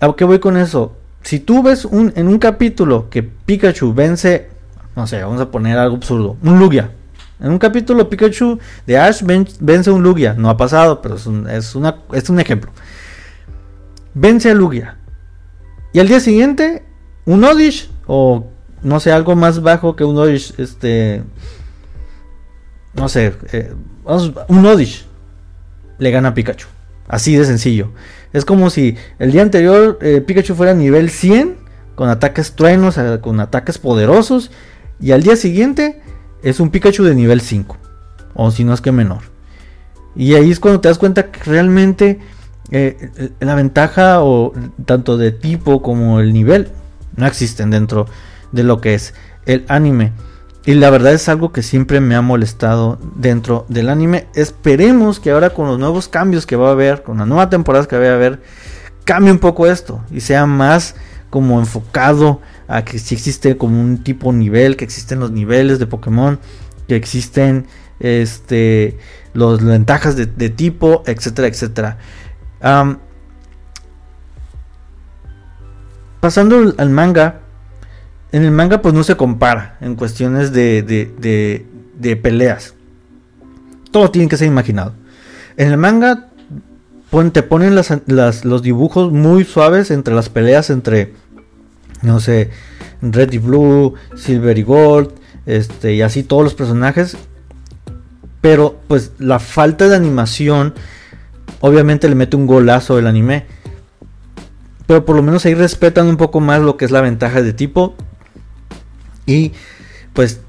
[0.00, 0.96] ¿A qué voy con eso?
[1.22, 4.50] Si tú ves un, en un capítulo que Pikachu vence,
[4.96, 6.90] no sé, vamos a poner algo absurdo, un Lugia.
[7.40, 9.22] En un capítulo Pikachu de Ash
[9.60, 10.34] vence un Lugia.
[10.34, 12.70] No ha pasado, pero es es una, es un ejemplo
[14.14, 14.96] vence a Lugia.
[15.92, 16.84] Y al día siguiente,
[17.24, 18.46] un Odish, o
[18.82, 21.22] no sé, algo más bajo que un Odish, este.
[22.94, 23.72] No sé, eh,
[24.48, 25.06] un Odish
[25.98, 26.66] le gana a Pikachu.
[27.06, 27.92] Así de sencillo.
[28.32, 31.56] Es como si el día anterior eh, Pikachu fuera nivel 100,
[31.94, 34.50] con ataques truenos, eh, con ataques poderosos,
[35.04, 36.00] y al día siguiente
[36.42, 37.76] es un Pikachu de nivel 5,
[38.32, 39.20] o si no es que menor.
[40.16, 42.20] Y ahí es cuando te das cuenta que realmente
[42.70, 44.54] eh, la ventaja o
[44.86, 46.70] tanto de tipo como el nivel
[47.16, 48.06] no existen dentro
[48.52, 49.12] de lo que es
[49.44, 50.12] el anime.
[50.64, 54.28] Y la verdad es algo que siempre me ha molestado dentro del anime.
[54.34, 57.84] Esperemos que ahora con los nuevos cambios que va a haber, con la nueva temporada
[57.84, 58.40] que va a haber,
[59.04, 60.94] cambie un poco esto y sea más
[61.28, 65.86] como enfocado a que si existe como un tipo nivel, que existen los niveles de
[65.86, 66.38] Pokémon,
[66.88, 67.66] que existen
[68.00, 68.98] este
[69.32, 71.98] las ventajas de, tipo, etcétera, etcétera.
[76.20, 77.40] pasando al manga,
[78.32, 82.74] en el manga pues no se compara en cuestiones de, de, peleas.
[83.90, 84.94] Todo tiene que ser imaginado.
[85.56, 86.30] En el manga
[87.32, 91.14] te ponen los dibujos muy suaves entre las peleas entre,
[92.02, 92.50] no sé,
[93.02, 95.10] Red y Blue, Silver y Gold,
[95.46, 97.16] este, y así todos los personajes.
[98.40, 100.74] Pero pues la falta de animación
[101.60, 103.46] obviamente le mete un golazo el anime.
[104.86, 107.54] Pero por lo menos ahí respetan un poco más lo que es la ventaja de
[107.54, 107.94] tipo
[109.26, 109.52] y
[110.12, 110.40] pues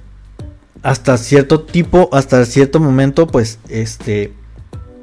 [0.84, 4.34] hasta cierto tipo, hasta cierto momento, pues este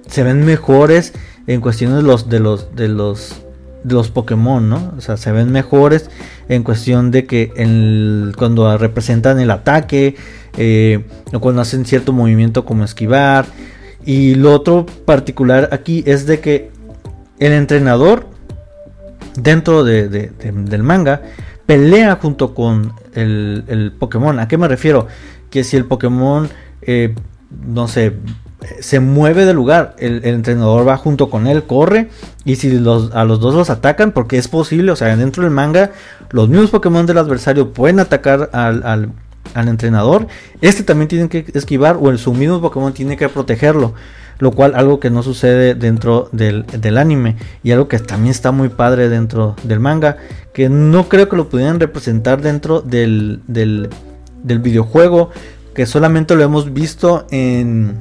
[0.07, 1.15] se ven mejores
[1.47, 3.43] en cuestiones de los de los de los
[3.85, 4.93] los Pokémon, ¿no?
[4.97, 6.11] O sea, se ven mejores
[6.49, 10.17] en cuestión de que cuando representan el ataque
[10.57, 13.47] eh, o cuando hacen cierto movimiento como esquivar.
[14.05, 16.71] Y lo otro particular aquí es de que
[17.39, 18.27] el entrenador
[19.37, 21.23] dentro del manga
[21.67, 24.39] pelea junto con el, Pokémon.
[24.39, 25.07] ¿A qué me refiero?
[25.51, 26.49] Que si el Pokémon,
[26.83, 27.15] eh,
[27.67, 28.15] no sé,
[28.81, 32.09] se mueve de lugar, el, entrenador va junto con él, corre,
[32.45, 35.53] y si los, a los dos los atacan, porque es posible, o sea, dentro del
[35.53, 35.91] manga,
[36.31, 39.13] los mismos Pokémon del adversario pueden atacar al,
[39.55, 40.27] al entrenador,
[40.61, 43.95] este también tiene que esquivar, o el, su mismo Pokémon tiene que protegerlo
[44.43, 46.65] lo cual algo que no sucede dentro del,
[46.99, 47.37] anime.
[47.63, 50.17] Y algo que también está muy padre dentro del manga,
[50.53, 53.89] que no creo que lo pudieran representar dentro del, del,
[54.43, 55.31] videojuego,
[55.77, 57.99] que solamente lo hemos visto en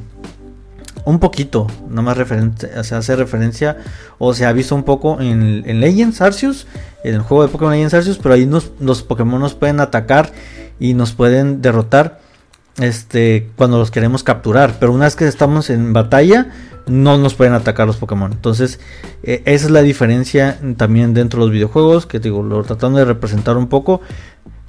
[1.06, 3.78] un poquito, nada más referente, se hace referencia
[4.20, 6.68] o se ha visto un poco en, en Legends Arceus,
[7.04, 8.50] en el juego de Pokémon Legends Arceus, pero ahí
[8.80, 10.32] los Pokémon nos pueden atacar
[10.80, 12.20] y nos pueden derrotar
[12.80, 14.78] este, cuando los queremos capturar.
[14.80, 16.52] Pero una vez que estamos en batalla,
[16.88, 18.32] no nos pueden atacar los Pokémon.
[18.32, 18.80] Entonces,
[19.24, 22.06] eh, esa es la diferencia también dentro de los videojuegos.
[22.06, 24.02] Que digo, lo tratando de representar un poco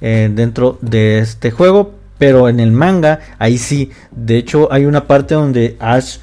[0.01, 1.95] eh, dentro de este juego.
[2.23, 3.91] Pero en el manga, ahí sí.
[4.11, 6.19] De hecho, hay una parte donde Ash,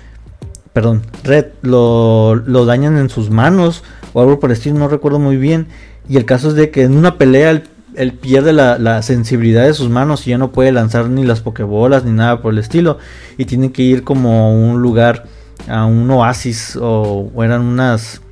[0.72, 3.84] perdón, Red lo, lo dañan en sus manos
[4.14, 5.66] o algo por el estilo, no recuerdo muy bien.
[6.08, 7.64] Y el caso es de que en una pelea el
[7.96, 12.02] él pierde la, sensibilidad de sus manos y ya no puede lanzar ni las pokebolas
[12.02, 12.96] ni nada por el estilo.
[13.36, 15.26] Y tiene que ir como a un lugar,
[15.68, 18.22] a un oasis o, eran unas...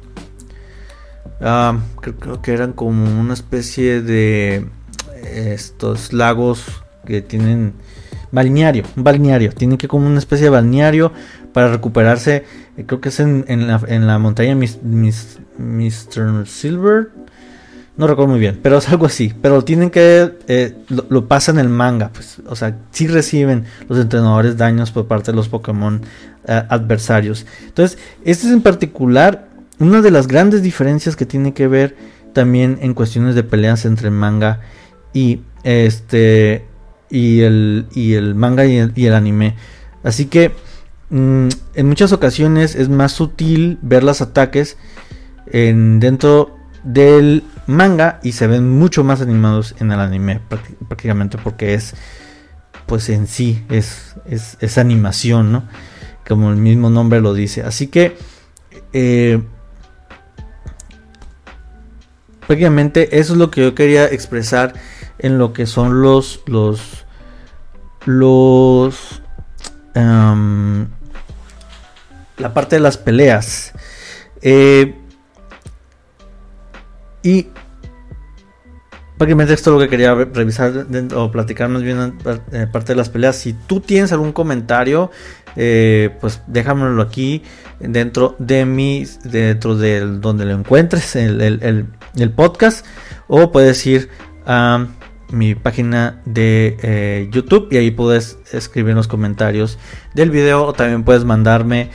[1.43, 4.65] Ah, creo, que eran como una especie de
[5.23, 6.65] estos lagos
[7.09, 7.73] que tienen
[8.31, 11.13] balneario, balneario, tienen que como una especie de balneario
[11.53, 12.45] para recuperarse,
[12.77, 16.47] eh, creo que es en, la, montaña Mr.
[16.47, 17.09] Silver,
[17.99, 19.35] no recuerdo muy bien, pero es algo así.
[19.43, 20.33] Pero tienen que.
[20.47, 22.11] Eh, lo, pasan en el manga.
[22.15, 26.01] Pues, o sea, sí reciben los entrenadores daños por parte de los Pokémon
[26.47, 27.45] eh, adversarios.
[27.67, 29.49] Entonces, este es en particular
[29.81, 31.97] una de las grandes diferencias que tiene que ver
[32.35, 34.61] también en cuestiones de peleas entre manga
[35.13, 36.68] y este.
[37.11, 39.55] Y el, y el manga y el, anime.
[40.03, 40.53] Así que.
[41.11, 44.77] Mm, en muchas ocasiones es más sutil ver los ataques
[45.47, 50.41] en, dentro del manga y se ven mucho más animados en el anime
[50.89, 51.95] prácticamente porque es
[52.87, 55.69] pues en sí es, es, animación, ¿no?
[56.27, 57.63] Como el mismo nombre lo dice.
[57.63, 58.17] Así que
[58.95, 59.43] eh,
[62.47, 64.73] prácticamente eso es lo que yo quería expresar
[65.19, 67.05] en lo que son los los
[68.05, 69.21] los
[72.39, 73.73] la parte de las peleas.
[74.43, 74.95] Eh,
[77.23, 77.49] y
[79.17, 82.19] prácticamente esto es lo que quería revisar o platicar más bien
[82.53, 83.37] eh, parte de las peleas.
[83.37, 85.11] Si tú tienes algún comentario,
[85.57, 87.43] eh, pues déjamelo aquí
[87.81, 91.87] dentro de mi, dentro de donde lo encuentres, el,
[92.37, 92.87] podcast,
[93.27, 94.09] o puedes ir
[95.31, 99.79] mi página de eh, YouTube y ahí puedes escribir los comentarios
[100.15, 101.91] del video o también puedes mandarme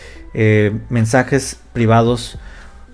[0.89, 2.39] mensajes privados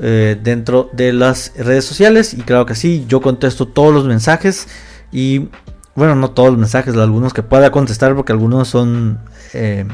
[0.01, 2.33] eh, dentro de las redes sociales.
[2.33, 4.67] Y claro que sí, yo contesto todos los mensajes.
[5.11, 5.49] Y
[5.93, 9.19] bueno, no todos los mensajes, algunos que pueda contestar porque algunos son
[9.53, 9.85] eh,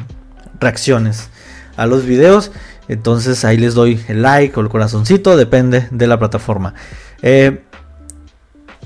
[0.59, 1.29] reacciones
[1.75, 2.51] a los videos.
[2.87, 6.75] Entonces ahí les doy el like o el corazoncito, depende de la plataforma.
[7.23, 7.63] Eh,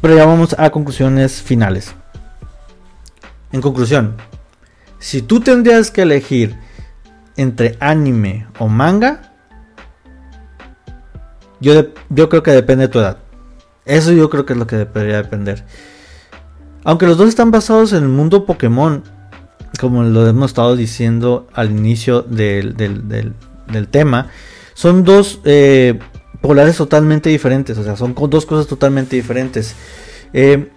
[0.02, 1.94] pero ya vamos a conclusiones finales.
[3.52, 4.16] En conclusión,
[5.00, 6.56] si tú tendrías que elegir
[7.36, 9.34] entre anime o manga,
[11.60, 11.74] yo,
[12.10, 13.18] yo creo que depende de tu edad.
[13.86, 15.64] Eso yo creo que es lo que debería depender.
[16.84, 19.04] Aunque los dos están basados en el mundo Pokémon,
[19.80, 22.76] como lo hemos estado diciendo al inicio del,
[23.90, 24.28] tema,
[24.74, 26.00] son dos eh,
[26.42, 29.76] polares totalmente diferentes, o sea, son dos cosas totalmente diferentes.
[30.34, 30.70] Eh,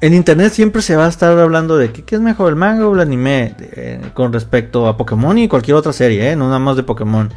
[0.00, 2.94] en internet siempre se va a estar hablando de qué es mejor el manga o
[2.94, 6.82] el anime eh, con respecto a Pokémon y cualquier otra serie, no nada más de
[6.82, 7.32] Pokémon.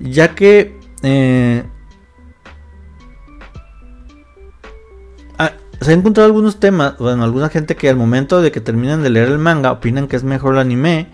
[0.00, 0.78] Ya que
[5.84, 9.10] se han encontrado algunos temas, bueno, alguna gente que al momento de que terminan de
[9.10, 11.08] leer el manga opinan que es mejor el anime.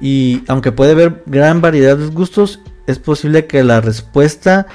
[0.00, 4.66] Y aunque puede haber gran variedad de gustos, es posible que la respuesta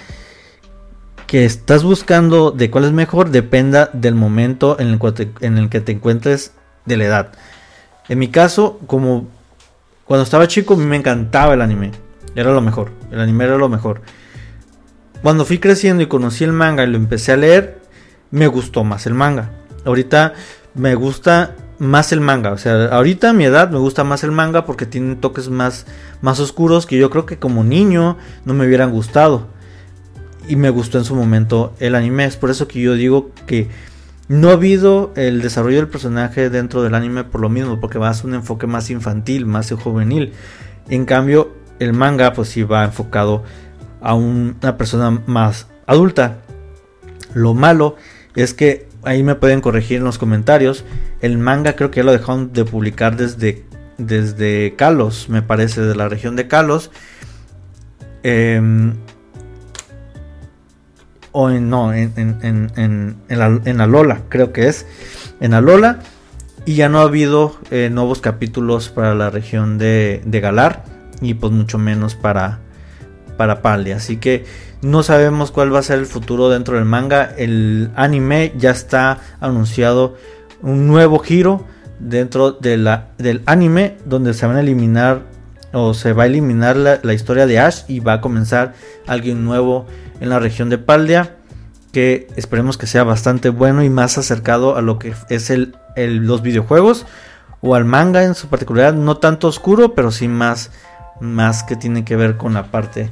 [1.27, 6.53] que estás buscando de cuál es mejor dependa del momento en el, que te encuentres
[6.85, 7.31] de la edad.
[8.07, 9.27] En mi caso, como
[10.05, 11.91] cuando estaba chico, a mí me encantaba el anime.
[12.33, 12.91] Era lo mejor.
[13.11, 14.01] El anime era lo mejor.
[15.21, 17.79] Cuando fui creciendo y conocí el manga y lo empecé a leer,
[18.31, 19.51] me gustó más el manga.
[19.85, 20.33] Ahorita
[20.73, 22.51] me gusta más el manga.
[22.51, 25.85] O sea, ahorita a mi edad me gusta más el manga porque tiene toques más,
[26.21, 29.47] más oscuros que yo creo que como niño no me hubieran gustado.
[30.47, 32.25] Y me gustó en su momento el anime.
[32.25, 33.69] Es por eso que yo digo que
[34.27, 37.79] no ha habido el desarrollo del personaje dentro del anime por lo mismo.
[37.79, 40.33] Porque va a ser un enfoque más infantil, más juvenil.
[40.89, 43.43] En cambio, el manga pues sí va enfocado
[44.01, 46.39] a una persona más adulta.
[47.33, 47.95] Lo malo
[48.35, 50.85] es que ahí me pueden corregir en los comentarios.
[51.21, 53.65] El manga creo que ya lo dejaron de publicar desde,
[53.97, 56.91] desde Kalos, me parece, de la región de Kalos.
[58.23, 58.95] Em,
[61.31, 64.85] o en, no, en, en, en, en, Alola, creo que es.
[65.39, 65.99] En Alola.
[66.65, 70.83] Y ya no ha habido eh, nuevos capítulos para la región de, de Galar.
[71.21, 72.59] Y pues mucho menos para,
[73.39, 73.95] para Palia.
[73.95, 74.43] Así que
[74.81, 77.23] no sabemos cuál va a ser el futuro dentro del manga.
[77.37, 80.17] El anime ya está anunciado
[80.61, 81.65] un nuevo giro
[81.99, 85.21] dentro de la, del anime donde se van a eliminar
[85.71, 88.73] o se va a eliminar la, historia de Ash y va a comenzar
[89.07, 89.85] alguien nuevo
[90.19, 91.37] en la región de Paldia
[91.93, 96.41] que esperemos que sea bastante bueno y más acercado a lo que es el, los
[96.41, 97.05] videojuegos
[97.61, 100.71] o al manga en su particularidad no tanto oscuro pero sí más
[101.19, 103.11] más que tiene que ver con la parte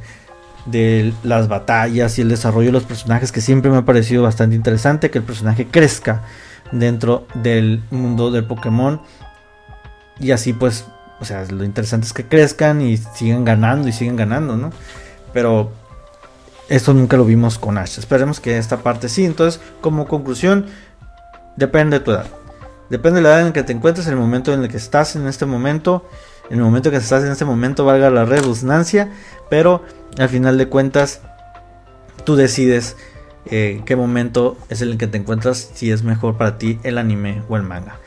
[0.66, 4.56] de las batallas y el desarrollo de los personajes que siempre me ha parecido bastante
[4.56, 6.24] interesante que el personaje crezca
[6.72, 9.02] dentro del mundo del Pokémon.
[10.20, 10.86] Y así pues
[11.20, 14.72] o sea lo interesante es que crezcan y sigan ganando y sigan ganando no
[15.34, 15.72] pero
[16.70, 17.98] esto nunca lo vimos con Ash.
[17.98, 19.26] Esperemos que esta parte sí.
[19.26, 20.66] Entonces como conclusión
[21.56, 22.28] depende de tu edad.
[22.90, 25.16] Depende de la edad en que te encuentres en el momento en el que estás
[25.16, 26.10] en este momento
[26.50, 29.12] en el momento que estás en este momento valga la redundancia
[29.50, 29.84] pero
[30.18, 31.22] al final de cuentas
[32.24, 32.96] tú decides
[33.50, 37.42] eh, qué momento es el que te encuentras si es mejor para ti el anime
[37.48, 38.00] o el manga.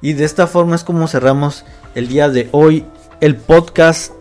[0.00, 1.64] Y de esta forma es como cerramos
[1.94, 2.84] el día de hoy
[3.20, 4.12] el podcast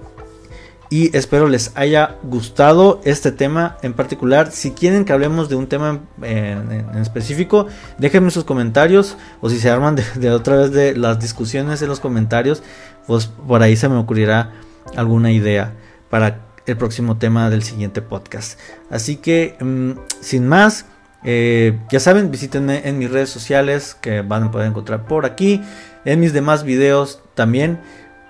[0.91, 4.51] y espero les haya gustado este tema en particular.
[4.51, 7.67] Si quieren que hablemos de un tema en, específico,
[7.97, 11.87] déjenme sus comentarios o si se arman de, de, otra vez de las discusiones en
[11.87, 12.61] los comentarios,
[13.07, 14.51] pues por ahí se me ocurrirá
[14.97, 15.73] alguna idea
[16.09, 18.59] para el próximo tema del siguiente podcast.
[18.89, 20.87] Así que, mm, sin más,
[21.23, 25.61] eh, ya saben, visítenme en mis redes sociales que van a poder encontrar por aquí,
[26.03, 27.79] en mis demás videos también.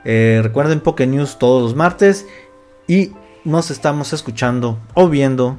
[0.06, 2.28] Eh, recuerden Poké News todos los martes
[2.92, 3.14] y
[3.46, 5.58] nos estamos escuchando o viendo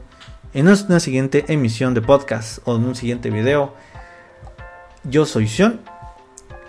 [0.52, 3.72] en una siguiente emisión de podcast o en un siguiente video.
[5.04, 5.80] Yo soy Sion.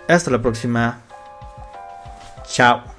[0.08, 1.02] Hasta la próxima.
[2.46, 2.93] Chao.